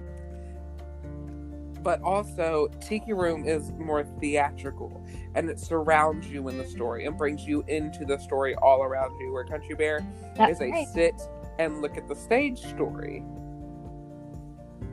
[1.83, 5.03] But also, Tiki Room is more theatrical
[5.35, 9.19] and it surrounds you in the story and brings you into the story all around
[9.21, 9.33] you.
[9.33, 10.01] Where Country Bear
[10.37, 10.89] That's is a right.
[10.89, 11.15] sit
[11.59, 13.25] and look at the stage story.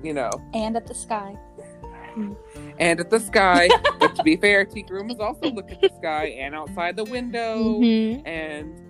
[0.03, 1.35] You know, and at the sky.
[2.79, 3.67] and at the sky.
[3.99, 7.03] but to be fair, Tiki Room is also look at the sky and outside the
[7.05, 7.79] window.
[7.79, 8.21] Mhm.
[8.25, 8.83] and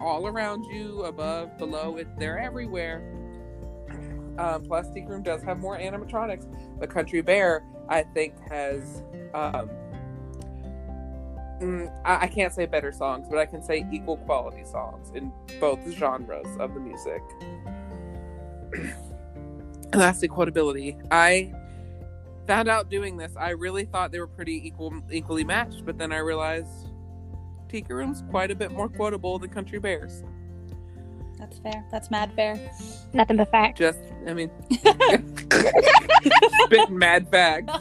[0.00, 3.02] all around you, above, below, it, they're everywhere.
[4.38, 6.46] Um, plus, Tiki Room does have more animatronics,
[6.78, 9.02] but Country Bear, I think, has
[9.34, 9.70] um,
[11.60, 15.32] mm, I, I can't say better songs, but I can say equal quality songs in
[15.60, 17.22] both genres of the music.
[19.92, 21.00] the quotability.
[21.10, 21.52] I
[22.46, 23.32] found out doing this.
[23.36, 26.88] I really thought they were pretty equal, equally matched, but then I realized
[27.68, 30.22] Tiki Room's quite a bit more quotable than Country Bears.
[31.38, 31.84] That's fair.
[31.90, 32.58] That's mad fair.
[33.12, 33.78] Nothing but fact.
[33.78, 34.50] Just, I mean,
[36.64, 37.72] spitting mad facts.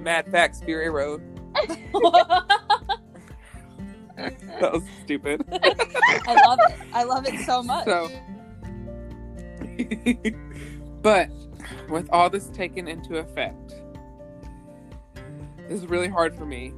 [0.00, 1.22] Mad Facts Fury Road.
[4.60, 5.44] That was stupid.
[5.50, 6.74] I love it.
[6.92, 7.84] I love it so much.
[7.84, 8.08] So,
[11.02, 11.28] but
[11.88, 13.74] with all this taken into effect,
[15.68, 16.72] this is really hard for me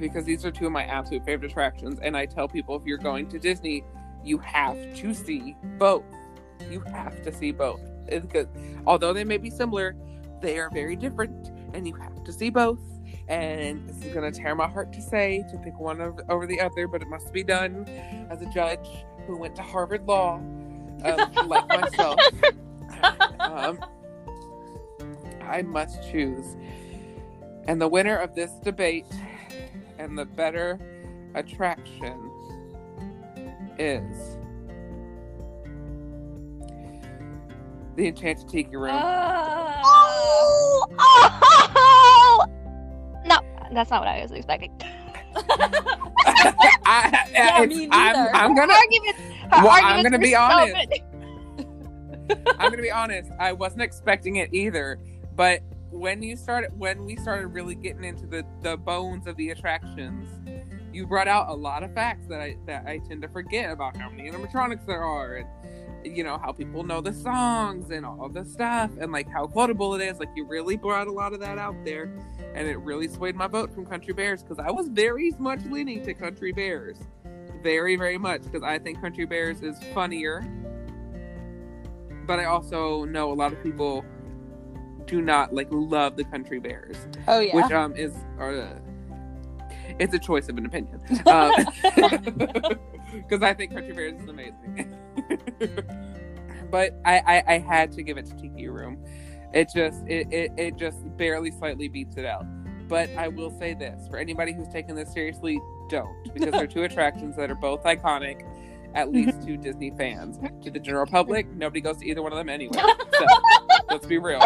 [0.00, 1.98] because these are two of my absolute favorite attractions.
[2.00, 3.84] And I tell people if you're going to Disney,
[4.28, 6.04] you have to see both.
[6.70, 7.80] You have to see both.
[8.06, 8.46] Because
[8.86, 9.96] although they may be similar,
[10.40, 12.78] they are very different, and you have to see both.
[13.28, 16.46] And this is going to tear my heart to say to pick one over, over
[16.46, 17.86] the other, but it must be done
[18.30, 18.86] as a judge
[19.26, 22.18] who went to Harvard Law, um, like myself.
[23.40, 23.78] Um,
[25.42, 26.56] I must choose.
[27.66, 29.06] And the winner of this debate
[29.98, 30.78] and the better
[31.34, 32.27] attraction
[33.78, 34.36] is
[37.96, 38.90] the Enchanted Tiki Room.
[38.94, 39.80] Ah.
[39.84, 42.44] Oh, oh,
[43.26, 43.38] no,
[43.72, 44.72] that's not what I was expecting.
[46.86, 48.34] I, Yeah, it's- me I'm, neither.
[48.34, 49.20] I'm gonna arguments.
[49.50, 50.92] her Well, I'm gonna be so honest.
[52.58, 53.30] I'm gonna be honest.
[53.38, 54.98] I wasn't expecting it either,
[55.34, 55.60] but
[55.90, 60.28] when you started, when we started really getting into the the bones of the attractions,
[60.98, 63.96] you brought out a lot of facts that I that I tend to forget about
[63.96, 68.28] how many animatronics there are, and you know how people know the songs and all
[68.28, 70.18] the stuff, and like how quotable it is.
[70.18, 72.10] Like you really brought a lot of that out there,
[72.52, 76.02] and it really swayed my vote from Country Bears because I was very much leaning
[76.04, 76.98] to Country Bears,
[77.62, 80.44] very very much because I think Country Bears is funnier
[82.26, 84.04] but I also know a lot of people
[85.06, 87.56] do not like love the country bears, Oh yeah.
[87.56, 88.74] which um is uh,
[89.98, 91.00] it's a choice of an opinion.
[91.26, 91.52] Um,
[93.12, 94.96] because I think country bears is amazing,
[96.70, 99.02] but I, I I had to give it to Tiki Room.
[99.52, 102.44] It just it, it it just barely slightly beats it out.
[102.88, 106.84] But I will say this for anybody who's taking this seriously, don't because they're two
[106.84, 108.42] attractions that are both iconic,
[108.94, 109.26] at mm-hmm.
[109.26, 110.38] least to Disney fans.
[110.64, 112.78] To the general public, nobody goes to either one of them anyway.
[112.78, 113.26] So
[113.90, 114.40] let's be real.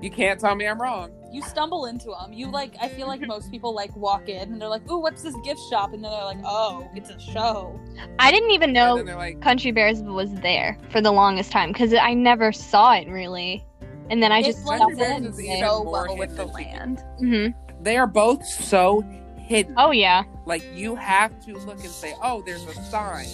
[0.00, 1.10] You can't tell me I'm wrong.
[1.30, 2.32] You stumble into them.
[2.32, 2.74] You like.
[2.80, 5.60] I feel like most people like walk in and they're like, "Ooh, what's this gift
[5.70, 7.78] shop?" And then they're like, "Oh, it's a show."
[8.18, 12.14] I didn't even know like, Country Bears was there for the longest time because I
[12.14, 13.64] never saw it really,
[14.10, 16.46] and then I just Country blends Bears in is even so more well with the
[16.46, 16.64] than Tiki.
[16.70, 17.04] land.
[17.18, 19.02] hmm they are both so
[19.36, 19.74] hidden.
[19.76, 20.24] Oh yeah.
[20.46, 23.26] Like you have to look and say, "Oh, there's a sign."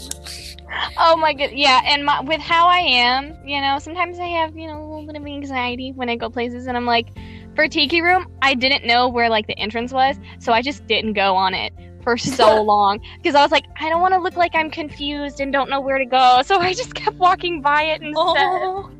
[0.98, 1.50] Oh my god.
[1.52, 4.86] Yeah, and my, with how I am, you know, sometimes I have you know a
[4.86, 7.08] little bit of anxiety when I go places, and I'm like,
[7.54, 11.14] for Tiki Room, I didn't know where like the entrance was, so I just didn't
[11.14, 14.36] go on it for so long because I was like, I don't want to look
[14.36, 17.82] like I'm confused and don't know where to go, so I just kept walking by
[17.84, 18.14] it instead.
[18.16, 18.90] Oh,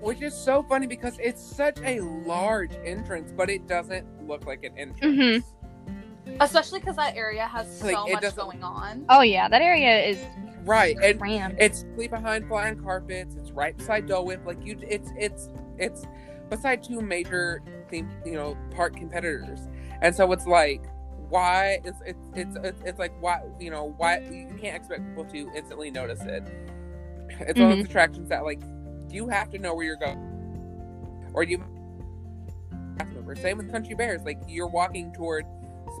[0.00, 4.64] Which is so funny because it's such a large entrance, but it doesn't look like
[4.64, 5.44] an entrance.
[5.46, 6.40] Mhm.
[6.40, 9.04] especially because that area has so Like, it much going on.
[9.08, 10.18] Oh yeah, that area is
[10.66, 11.22] Right, and
[11.60, 13.36] it's right behind flying carpets.
[13.36, 14.44] It's right beside Dole Whip.
[14.44, 16.02] Like you, it's it's it's
[16.50, 19.60] beside two major theme, you know, park competitors,
[20.02, 20.82] and so it's like,
[21.28, 21.80] why?
[21.84, 25.50] It's it's it's it's, it's like why you know why you can't expect people to
[25.56, 26.42] instantly notice it.
[27.40, 28.60] It's one of those attractions that like
[29.10, 31.62] you have to know where you're going, or you.
[33.42, 34.22] Same with Country Bears.
[34.22, 35.44] Like you're walking toward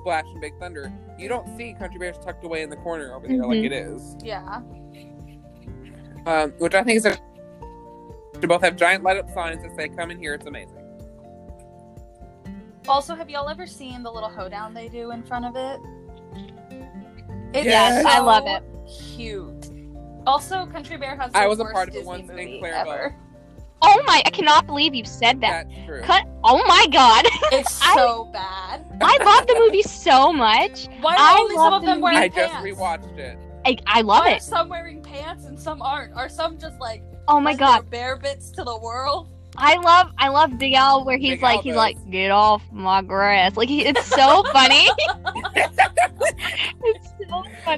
[0.00, 3.26] Splash and Big Thunder, you don't see Country Bears tucked away in the corner over
[3.26, 3.66] there like Mhm.
[3.66, 4.62] it is Yeah.
[6.26, 7.16] um, which I think is a.
[8.40, 10.76] To both have giant light up signs that say "Come in here, it's amazing."
[12.88, 15.80] Also, have y'all ever seen the little hoedown they do in front of it?
[17.54, 18.04] It's Yes.
[18.06, 18.62] I love it.
[19.16, 19.70] Cute.
[20.26, 22.36] Also, Country Bear has the I was a worst part of it Disney once in
[22.36, 23.14] movie ever.
[23.82, 24.22] Oh my!
[24.24, 25.68] I cannot believe you said that.
[25.68, 26.02] That's true.
[26.02, 26.24] Cut.
[26.42, 27.24] Oh my god!
[27.52, 28.86] It's I- so bad.
[29.02, 30.88] I love the movie so much.
[31.00, 32.02] Why are I only some of them movie.
[32.02, 32.66] wearing I just pants?
[32.80, 33.38] rewatched it.
[33.66, 34.42] I, I love Why are it.
[34.42, 36.14] some wearing pants and some aren't?
[36.14, 37.80] Are some just like Oh my god!
[37.82, 39.28] their bare bits to the world?
[39.58, 41.76] I love I love Big Al where he's Big like Al he's does.
[41.76, 43.56] like get off my grass.
[43.56, 44.86] Like he, it's so funny.
[46.82, 47.12] it's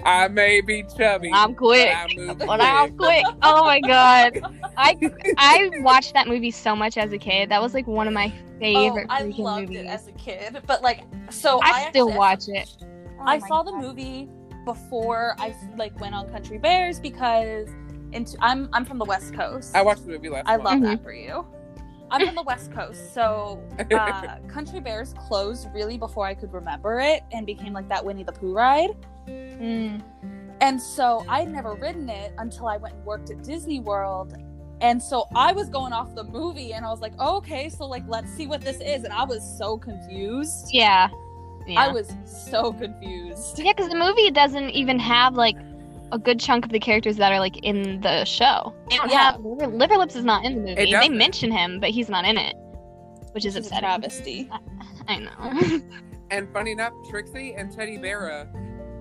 [0.04, 1.30] I may be chubby.
[1.32, 1.88] I'm quick.
[1.90, 3.24] But I move But I'm quick.
[3.42, 4.40] Oh my god.
[4.76, 4.96] I
[5.38, 7.48] I watched that movie so much as a kid.
[7.50, 9.78] That was like one of my Oh, favorite I loved movies.
[9.84, 12.76] it as a kid, but like, so I, I still actually- watch it.
[12.82, 14.28] Oh I my saw the movie
[14.64, 17.68] before I like went on Country Bears because
[18.12, 19.76] into, I'm I'm from the West Coast.
[19.76, 20.64] I watched the movie last I month.
[20.64, 20.82] love Mhm.
[20.96, 21.46] that for you.
[22.10, 27.00] I'm from the West Coast, so uh, Country Bears closed really before I could remember
[27.00, 28.90] it and became like that Winnie the Pooh ride.
[29.28, 30.02] Mm.
[30.60, 34.34] And so I'd never ridden it until I went and worked at Disney World.
[34.80, 37.86] And so I was going off the movie and I was like, oh, okay, so
[37.86, 39.04] like let's see what this is.
[39.04, 40.68] And I was so confused.
[40.72, 41.08] Yeah.
[41.66, 41.80] Yeah.
[41.80, 43.58] I was so confused.
[43.58, 45.56] Yeah, because the movie doesn't even have like
[46.12, 48.74] a good chunk of the characters that are like in the show.
[48.90, 49.32] They don't Yeah.
[49.32, 50.90] have Liver, Liverlips is not in the movie.
[50.92, 52.54] They mention him, but he's not in it,
[53.32, 53.80] which is Which a upsetting.
[53.88, 54.50] travesty.
[55.08, 55.80] I know.
[56.30, 58.46] And funny enough, Trixie and Teddy Bear,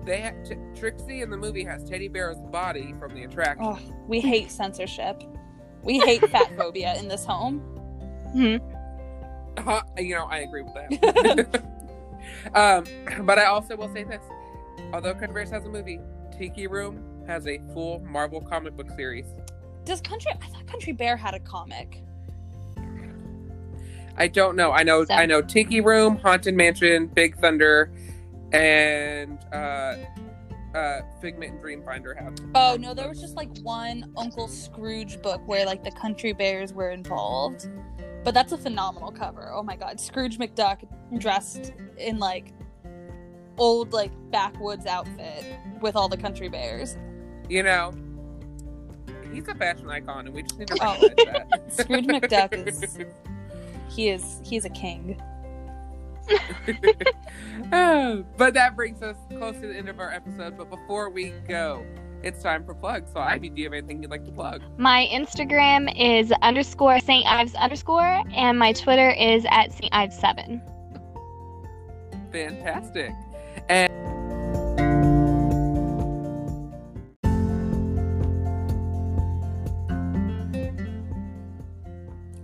[0.06, 3.66] they ha- T- Trixie in the movie has Teddy Bear's body from the attraction.
[3.66, 5.22] Oh, we hate censorship.
[5.82, 7.60] We hate fat phobia in this home.
[9.58, 11.62] Huh, you know, I agree with that.
[12.54, 12.84] um,
[13.26, 14.22] but I also will say this:
[14.94, 16.00] although Converse has a movie,
[16.38, 19.26] Tiki Room has a full Marvel comic book series.
[19.84, 20.30] Does Country?
[20.40, 22.02] I thought Country Bear had a comic.
[24.16, 24.72] I don't know.
[24.72, 25.04] I know.
[25.04, 25.42] So- I know.
[25.42, 27.92] Tiki Room, Haunted Mansion, Big Thunder,
[28.52, 29.96] and uh,
[30.74, 32.34] uh, Figment and Dreamfinder have.
[32.54, 36.72] Oh no, there was just like one Uncle Scrooge book where like the Country Bears
[36.72, 37.68] were involved.
[38.24, 39.52] But that's a phenomenal cover.
[39.52, 40.78] Oh my god, Scrooge McDuck
[41.18, 42.52] dressed in like
[43.58, 45.44] old like backwoods outfit
[45.80, 46.96] with all the Country Bears.
[47.48, 47.92] You know,
[49.32, 50.92] he's a fashion icon, and we just need to Oh.
[51.00, 51.16] recognize
[51.50, 51.72] that.
[51.72, 52.98] Scrooge McDuck is
[53.88, 55.20] he is he's a king.
[57.72, 60.56] Oh, but that brings us close to the end of our episode.
[60.56, 61.84] But before we go,
[62.22, 63.10] it's time for plugs.
[63.12, 64.62] So, Ivy, do you have anything you'd like to plug?
[64.78, 67.26] my Instagram is underscore St.
[67.26, 69.92] Ives underscore, and my Twitter is at St.
[69.94, 70.62] Ives seven.
[72.32, 73.12] Fantastic.
[73.68, 73.88] And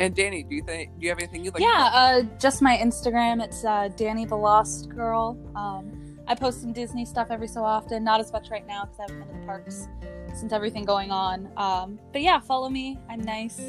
[0.00, 1.62] And Danny, do you think do you have anything you'd like?
[1.62, 3.42] yeah, uh, just my Instagram.
[3.42, 5.38] It's uh, Danny the Lost Girl.
[5.54, 8.02] Um, I post some Disney stuff every so often.
[8.04, 9.88] Not as much right now because I haven't been to the parks
[10.34, 11.48] since everything going on.
[11.56, 12.98] Um, but yeah, follow me.
[13.08, 13.60] I'm nice.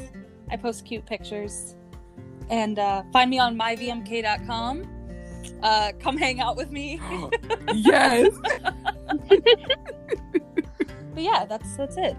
[0.50, 1.76] I post cute pictures.
[2.50, 4.95] And uh, find me on myvmk.com.
[5.62, 7.00] Uh, come hang out with me.
[7.74, 8.30] yes.
[11.16, 12.16] But yeah, that's that's it.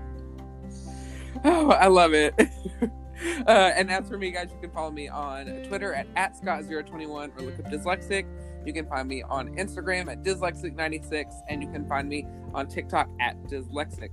[1.44, 2.34] Oh, I love it.
[3.48, 7.10] Uh, and as for me, guys, you can follow me on Twitter at, at Scott021
[7.10, 8.28] or look up Dyslexic.
[8.64, 13.10] You can find me on Instagram at Dyslexic96, and you can find me on TikTok
[13.20, 14.10] at Dyslexic.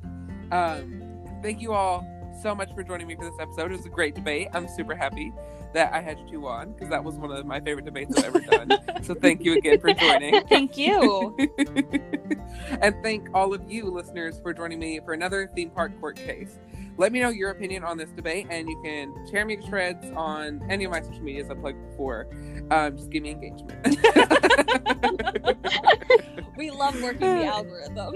[0.53, 1.03] Um,
[1.43, 2.07] thank you all
[2.41, 3.73] so much for joining me for this episode.
[3.73, 4.49] It was a great debate.
[4.53, 5.33] I'm super happy
[5.73, 8.41] that I had you on because that was one of my favorite debates I've ever
[8.41, 8.71] done.
[9.03, 10.47] so thank you again for joining.
[10.49, 11.37] Thank you.
[12.81, 16.59] and thank all of you listeners for joining me for another theme park court case.
[16.97, 20.07] Let me know your opinion on this debate, and you can tear me to shreds
[20.15, 22.29] on any of my social medias I plugged before.
[22.71, 23.85] Um, just give me engagement.
[26.57, 28.15] we love working the algorithm.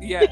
[0.00, 0.28] Yes.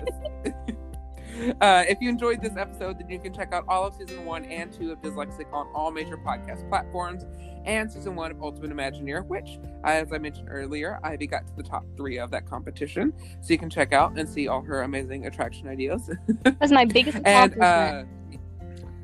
[1.61, 4.45] Uh, if you enjoyed this episode, then you can check out all of season one
[4.47, 7.25] and two of Dyslexic on all major podcast platforms,
[7.65, 11.63] and season one of Ultimate Imagineer, which, as I mentioned earlier, Ivy got to the
[11.63, 13.13] top three of that competition.
[13.41, 16.11] So you can check out and see all her amazing attraction ideas.
[16.43, 17.63] That's my biggest and accomplishment.
[17.63, 18.37] uh,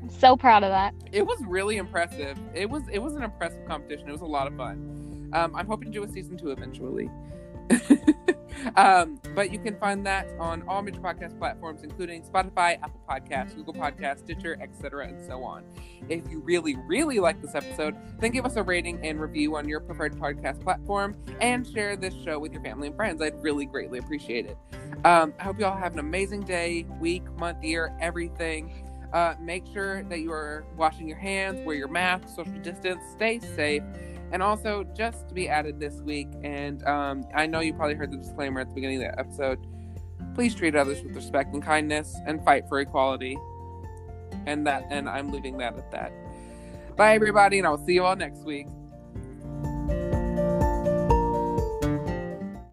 [0.03, 0.93] I'm so proud of that.
[1.11, 2.37] it was really impressive.
[2.53, 4.07] It was it was an impressive competition.
[4.07, 5.29] It was a lot of fun.
[5.33, 7.09] Um, I'm hoping to do a season two eventually.
[8.75, 13.55] um, but you can find that on all major podcast platforms, including Spotify, Apple Podcasts,
[13.55, 15.63] Google Podcasts, Stitcher, etc., and so on.
[16.09, 19.67] If you really, really like this episode, then give us a rating and review on
[19.67, 23.21] your preferred podcast platform, and share this show with your family and friends.
[23.21, 24.57] I'd really greatly appreciate it.
[25.05, 28.83] Um, I hope you all have an amazing day, week, month, year, everything.
[29.13, 33.39] Uh, make sure that you are washing your hands, wear your mask, social distance, stay
[33.39, 33.83] safe.
[34.31, 38.11] And also, just to be added this week, and um, I know you probably heard
[38.11, 39.65] the disclaimer at the beginning of the episode
[40.37, 43.35] please treat others with respect and kindness and fight for equality.
[44.45, 46.13] And that, and I'm leaving that at that.
[46.95, 48.67] Bye, everybody, and I'll see you all next week.